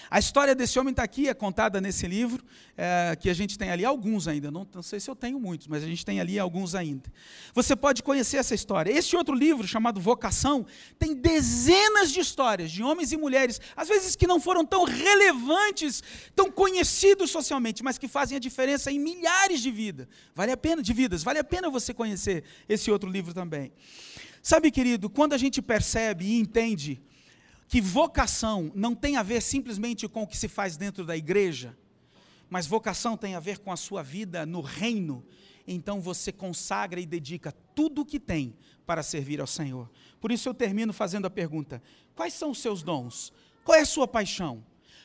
[0.10, 2.44] A história desse homem está aqui, é contada nesse livro,
[2.76, 4.50] é, que a gente tem ali alguns ainda.
[4.50, 7.12] Não, não, sei se eu tenho muitos, mas a gente tem ali alguns ainda.
[7.54, 8.92] Você pode conhecer essa história.
[8.92, 10.66] Este outro livro, chamado Vocação,
[10.98, 16.04] tem dezenas de histórias de homens e mulheres, às vezes que não foram tão relevantes,
[16.36, 20.08] tão conhecidos socialmente, mas que fazem a diferença em milhares de vidas.
[20.34, 21.24] Vale a pena, de vidas.
[21.24, 23.72] Vale a pena você conhecer esse outro livro também.
[24.42, 27.02] Sabe, querido, quando a gente percebe e entende
[27.68, 31.78] que vocação não tem a ver simplesmente com o que se faz dentro da igreja,
[32.50, 35.24] mas vocação tem a ver com a sua vida no reino.
[35.68, 38.56] Então você consagra e dedica tudo o que tem
[38.86, 39.90] para servir ao Senhor.
[40.22, 41.84] Por isso eu termino fazendo a pergunta:
[42.16, 43.34] quais são os seus dons?
[43.66, 44.64] Qual é a sua paixão?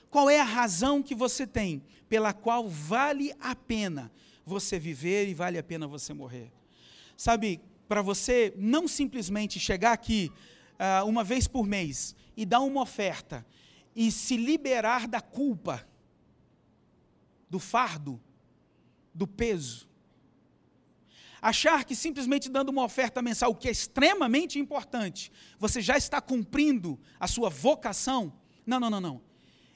[0.09, 4.13] Qual é a razão que você tem pela qual vale a pena
[4.45, 6.53] você viver e vale a pena você morrer?
[7.17, 10.31] Sabe, para você não simplesmente chegar aqui
[10.75, 13.47] uh, uma vez por mês e dar uma oferta
[13.95, 15.87] e se liberar da culpa,
[17.49, 18.21] do fardo,
[19.15, 19.89] do peso.
[21.41, 26.21] Achar que simplesmente dando uma oferta mensal, o que é extremamente importante, você já está
[26.21, 28.33] cumprindo a sua vocação.
[28.65, 29.23] Não, não, não, não.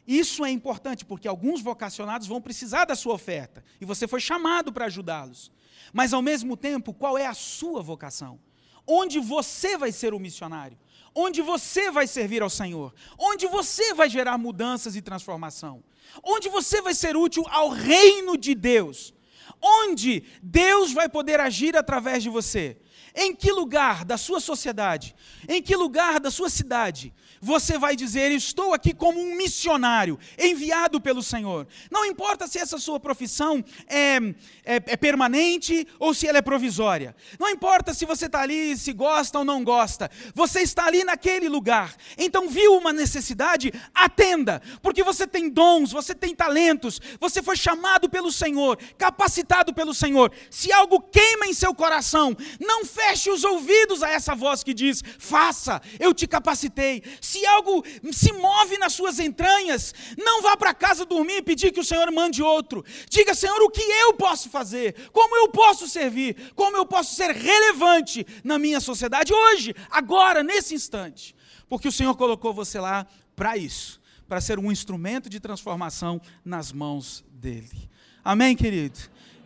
[0.07, 4.73] Isso é importante porque alguns vocacionados vão precisar da sua oferta e você foi chamado
[4.73, 5.51] para ajudá-los.
[5.93, 8.39] Mas ao mesmo tempo, qual é a sua vocação?
[8.87, 10.79] Onde você vai ser o missionário?
[11.17, 15.83] Onde você vai servir ao Senhor, onde você vai gerar mudanças e transformação,
[16.23, 19.14] onde você vai ser útil ao reino de Deus,
[19.62, 22.77] onde Deus vai poder agir através de você.
[23.19, 25.17] Em que lugar da sua sociedade,
[25.49, 31.01] em que lugar da sua cidade, você vai dizer: Estou aqui como um missionário, enviado
[31.01, 31.67] pelo Senhor.
[31.91, 34.17] Não importa se essa sua profissão é,
[34.64, 37.17] é, é permanente ou se ela é provisória.
[37.41, 40.11] Não importa se você está ali, se gosta ou não gosta.
[40.35, 41.97] Você está ali naquele lugar.
[42.19, 43.73] Então, viu uma necessidade?
[43.95, 49.95] Atenda, porque você tem dons, você tem talentos, você foi chamado pelo Senhor, capacitado pelo
[49.95, 50.31] Senhor.
[50.51, 54.75] Se algo queima em seu coração, não feche Feche os ouvidos a essa voz que
[54.75, 57.03] diz: faça, eu te capacitei.
[57.21, 61.79] Se algo se move nas suas entranhas, não vá para casa dormir e pedir que
[61.79, 62.85] o Senhor mande outro.
[63.09, 65.09] Diga, Senhor, o que eu posso fazer?
[65.13, 66.53] Como eu posso servir?
[66.57, 71.35] Como eu posso ser relevante na minha sociedade hoje, agora, nesse instante?
[71.69, 76.73] Porque o Senhor colocou você lá para isso para ser um instrumento de transformação nas
[76.73, 77.89] mãos dele.
[78.25, 78.99] Amém, querido?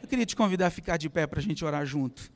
[0.02, 2.32] Eu queria te convidar a ficar de pé para a gente orar junto.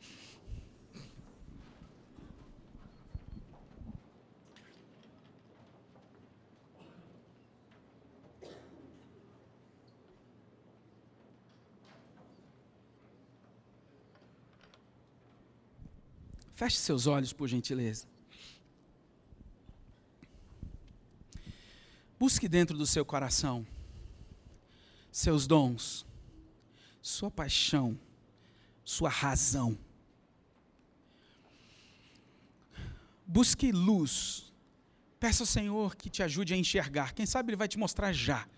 [16.65, 18.07] Feche seus olhos, por gentileza.
[22.19, 23.67] Busque dentro do seu coração
[25.13, 26.07] seus dons,
[27.03, 28.01] sua paixão,
[28.83, 29.79] sua razão.
[33.27, 34.51] Busque luz.
[35.21, 37.13] Peça ao Senhor que te ajude a enxergar.
[37.13, 38.49] Quem sabe Ele vai te mostrar já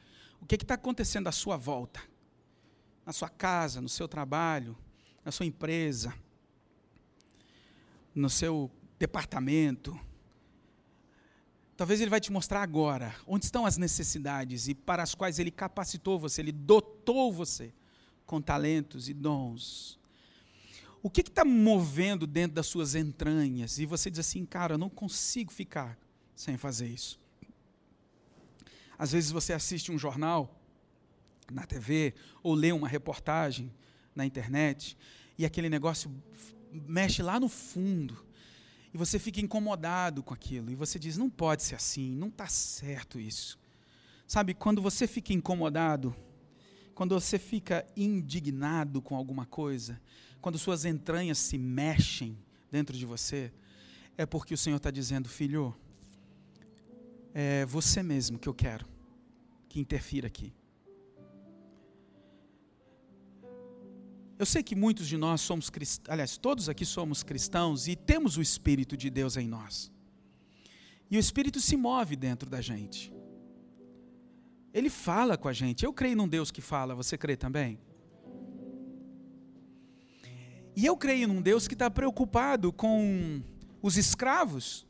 [0.40, 2.00] o que está acontecendo à sua volta,
[3.04, 4.78] na sua casa, no seu trabalho,
[5.24, 6.14] na sua empresa,
[8.16, 9.96] no seu departamento
[11.76, 15.50] Talvez ele vai te mostrar agora onde estão as necessidades e para as quais ele
[15.50, 17.72] capacitou você, ele dotou você
[18.24, 20.00] com talentos e dons.
[21.02, 23.78] O que está movendo dentro das suas entranhas?
[23.78, 25.98] E você diz assim, cara, eu não consigo ficar
[26.34, 27.20] sem fazer isso.
[28.98, 30.58] Às vezes você assiste um jornal
[31.52, 33.70] na TV ou lê uma reportagem
[34.14, 34.96] na internet
[35.36, 36.10] e aquele negócio
[36.86, 38.26] mexe lá no fundo
[38.96, 42.46] e você fica incomodado com aquilo, e você diz: não pode ser assim, não está
[42.46, 43.58] certo isso.
[44.26, 46.16] Sabe, quando você fica incomodado,
[46.94, 50.00] quando você fica indignado com alguma coisa,
[50.40, 52.38] quando suas entranhas se mexem
[52.70, 53.52] dentro de você,
[54.16, 55.76] é porque o Senhor está dizendo: filho,
[57.34, 58.86] é você mesmo que eu quero
[59.68, 60.54] que interfira aqui.
[64.38, 68.36] Eu sei que muitos de nós somos cristãos, aliás, todos aqui somos cristãos e temos
[68.36, 69.90] o Espírito de Deus em nós.
[71.10, 73.12] E o Espírito se move dentro da gente.
[74.74, 75.84] Ele fala com a gente.
[75.84, 77.78] Eu creio num Deus que fala, você crê também?
[80.74, 83.42] E eu creio num Deus que está preocupado com
[83.80, 84.86] os escravos,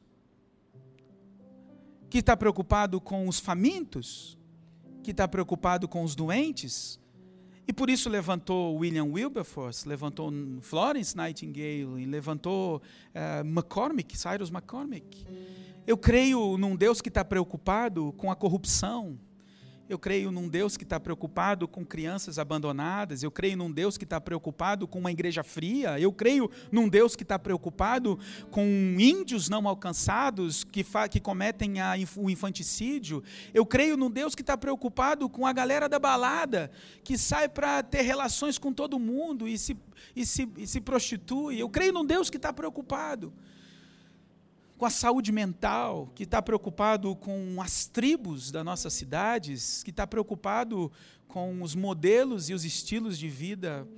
[2.11, 4.37] que está preocupado com os famintos,
[5.05, 6.99] que está preocupado com os doentes,
[7.69, 15.27] e por isso levantou William Wilberforce, levantou Florence Nightingale, levantou uh, McCormick, Cyrus McCormick.
[15.87, 19.19] Eu creio num Deus que está preocupado com a corrupção,
[19.89, 23.23] eu creio num Deus que está preocupado com crianças abandonadas.
[23.23, 25.99] Eu creio num Deus que está preocupado com uma igreja fria.
[26.01, 28.19] Eu creio num Deus que está preocupado
[28.51, 28.65] com
[28.99, 33.23] índios não alcançados que, que cometem a, o infanticídio.
[33.55, 36.71] Eu creio num Deus que está preocupado com a galera da balada
[37.05, 39.77] que sai para ter relações com todo mundo e se,
[40.15, 41.61] e se, e se prostitui.
[41.61, 43.33] Eu creio num Deus que está preocupado
[44.77, 50.07] com a saúde mental, que está preocupado com as tribos das nossas cidades, que está
[50.07, 50.93] preocupado
[51.27, 53.89] com os modelos e os estilos de vida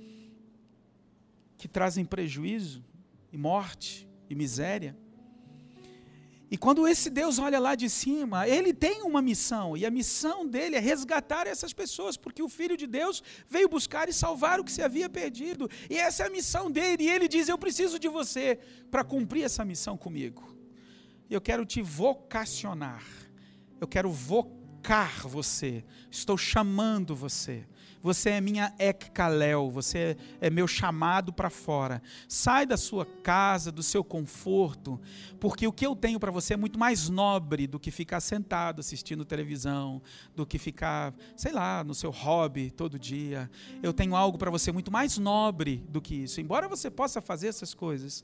[1.57, 2.83] que trazem prejuízo
[3.31, 4.97] e morte e miséria.
[6.51, 10.47] E quando esse Deus olha lá de cima, ele tem uma missão, e a missão
[10.47, 14.63] dele é resgatar essas pessoas, porque o Filho de Deus veio buscar e salvar o
[14.63, 17.99] que se havia perdido, e essa é a missão dele, e ele diz: Eu preciso
[17.99, 18.57] de você
[18.89, 20.58] para cumprir essa missão comigo
[21.35, 23.03] eu quero te vocacionar.
[23.79, 25.83] Eu quero vocar você.
[26.09, 27.65] Estou chamando você.
[28.01, 32.01] Você é minha ekkalel, você é meu chamado para fora.
[32.29, 34.99] Sai da sua casa, do seu conforto,
[35.37, 38.79] porque o que eu tenho para você é muito mais nobre do que ficar sentado
[38.79, 40.01] assistindo televisão,
[40.33, 43.51] do que ficar, sei lá, no seu hobby todo dia.
[43.83, 46.39] Eu tenho algo para você muito mais nobre do que isso.
[46.39, 48.23] Embora você possa fazer essas coisas,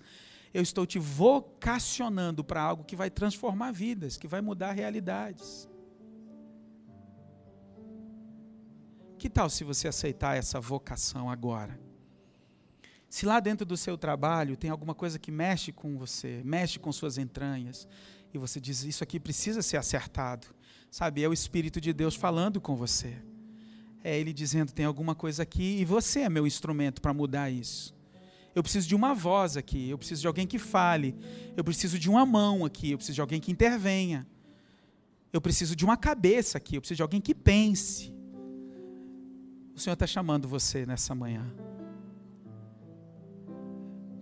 [0.53, 5.69] eu estou te vocacionando para algo que vai transformar vidas, que vai mudar realidades.
[9.17, 11.79] Que tal se você aceitar essa vocação agora?
[13.09, 16.91] Se lá dentro do seu trabalho tem alguma coisa que mexe com você, mexe com
[16.91, 17.87] suas entranhas,
[18.33, 20.47] e você diz: Isso aqui precisa ser acertado,
[20.91, 21.23] sabe?
[21.23, 23.15] É o Espírito de Deus falando com você.
[24.03, 27.94] É Ele dizendo: Tem alguma coisa aqui, e você é meu instrumento para mudar isso.
[28.55, 31.13] Eu preciso de uma voz aqui, eu preciso de alguém que fale,
[31.57, 34.25] eu preciso de uma mão aqui, eu preciso de alguém que intervenha.
[35.33, 38.13] Eu preciso de uma cabeça aqui, eu preciso de alguém que pense.
[39.75, 41.45] O Senhor está chamando você nessa manhã.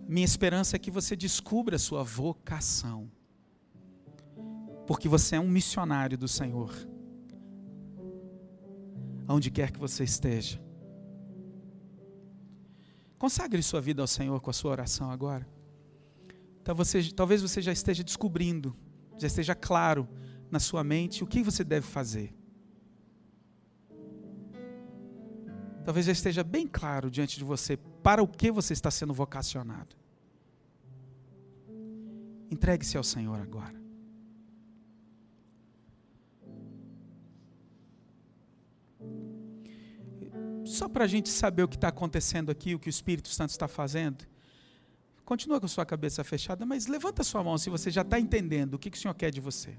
[0.08, 3.12] Minha esperança é que você descubra a sua vocação.
[4.88, 6.74] Porque você é um missionário do Senhor.
[9.28, 10.63] Aonde quer que você esteja.
[13.24, 15.48] Consagre sua vida ao Senhor com a sua oração agora.
[16.62, 18.76] Então você, talvez você já esteja descobrindo,
[19.18, 20.10] já esteja claro
[20.52, 22.36] na sua mente o que você deve fazer.
[25.86, 29.96] Talvez já esteja bem claro diante de você para o que você está sendo vocacionado.
[32.52, 33.83] Entregue-se ao Senhor agora.
[40.66, 43.50] Só para a gente saber o que está acontecendo aqui, o que o Espírito Santo
[43.50, 44.26] está fazendo.
[45.26, 48.80] Continua com sua cabeça fechada, mas levanta sua mão se você já está entendendo o
[48.80, 49.78] que, que o Senhor quer de você.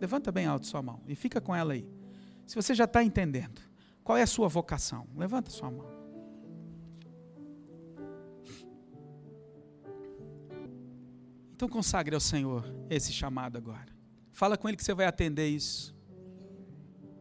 [0.00, 1.88] Levanta bem alto sua mão e fica com ela aí.
[2.46, 3.60] Se você já está entendendo,
[4.02, 5.06] qual é a sua vocação?
[5.16, 5.86] Levanta sua mão.
[11.54, 13.88] Então consagre ao Senhor esse chamado agora.
[14.32, 15.94] Fala com Ele que você vai atender isso.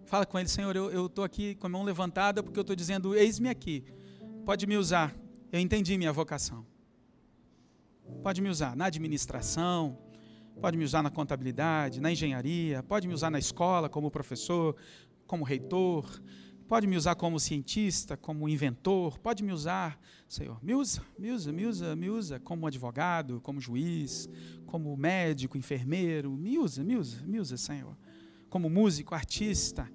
[0.10, 3.16] Fala com Ele, Senhor, eu estou aqui com a mão levantada porque eu estou dizendo,
[3.16, 3.84] eis-me aqui.
[4.44, 5.16] Pode me usar.
[5.52, 6.66] Eu entendi minha vocação.
[8.24, 10.00] Pode me usar na administração,
[10.60, 14.76] pode me usar na contabilidade, na engenharia, pode me usar na escola como professor,
[15.28, 16.20] como reitor,
[16.68, 20.64] Pode me usar como cientista, como inventor, pode me usar, Senhor.
[20.64, 24.30] Me usa, me usa, me usa, me usa como advogado, como juiz,
[24.68, 26.32] como médico, enfermeiro.
[26.32, 27.98] Me usa, me usa, me usa, Senhor.
[28.52, 29.92] Como músico, artista.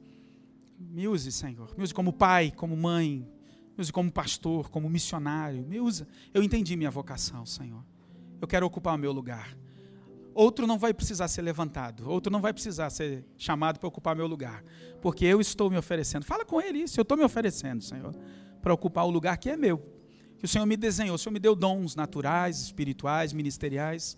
[0.90, 1.74] Me use, Senhor.
[1.76, 3.28] Me use como pai, como mãe.
[3.76, 5.66] Me use como pastor, como missionário.
[5.66, 6.06] Me usa.
[6.32, 7.84] Eu entendi minha vocação, Senhor.
[8.40, 9.56] Eu quero ocupar o meu lugar
[10.34, 14.26] outro não vai precisar ser levantado, outro não vai precisar ser chamado para ocupar meu
[14.26, 14.64] lugar,
[15.00, 16.24] porque eu estou me oferecendo.
[16.24, 18.14] Fala com ele isso, eu estou me oferecendo, Senhor,
[18.60, 19.78] para ocupar o lugar que é meu,
[20.38, 24.16] que o Senhor me desenhou, o Senhor me deu dons naturais, espirituais, ministeriais,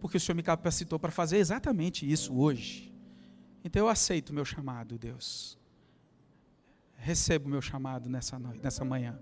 [0.00, 2.92] porque o Senhor me capacitou para fazer exatamente isso hoje.
[3.64, 5.58] Então eu aceito o meu chamado, Deus.
[7.04, 9.18] Recebo o meu chamado nessa noite, nessa manhã.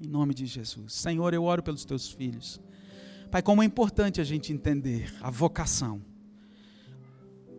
[0.00, 0.94] Em nome de Jesus.
[0.94, 2.58] Senhor, eu oro pelos teus filhos.
[3.30, 6.00] Pai, como é importante a gente entender a vocação.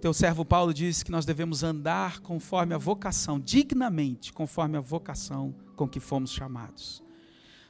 [0.01, 5.53] Teu servo Paulo diz que nós devemos andar conforme a vocação, dignamente, conforme a vocação
[5.75, 7.03] com que fomos chamados.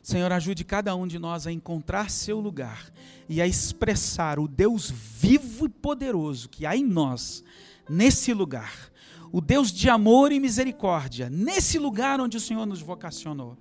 [0.02, 2.90] Senhor, ajude cada um de nós a encontrar seu lugar
[3.28, 7.44] e a expressar o Deus vivo e poderoso que há em nós,
[7.90, 8.95] nesse lugar.
[9.36, 13.58] O Deus de amor e misericórdia, nesse lugar onde o Senhor nos vocacionou.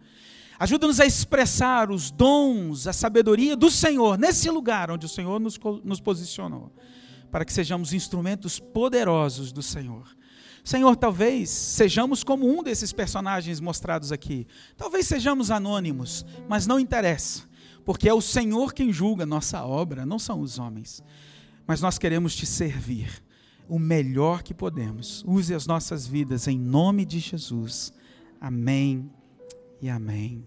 [0.57, 5.59] Ajuda-nos a expressar os dons, a sabedoria do Senhor, nesse lugar onde o Senhor nos,
[5.83, 6.73] nos posicionou,
[7.29, 10.07] para que sejamos instrumentos poderosos do Senhor.
[10.63, 14.47] Senhor, talvez sejamos como um desses personagens mostrados aqui.
[14.77, 17.43] Talvez sejamos anônimos, mas não interessa,
[17.85, 21.03] porque é o Senhor quem julga nossa obra, não são os homens.
[21.67, 23.24] Mas nós queremos te servir
[23.69, 25.25] o melhor que podemos.
[25.27, 27.93] Use as nossas vidas em nome de Jesus.
[28.41, 29.11] Amém
[29.81, 30.45] e amém.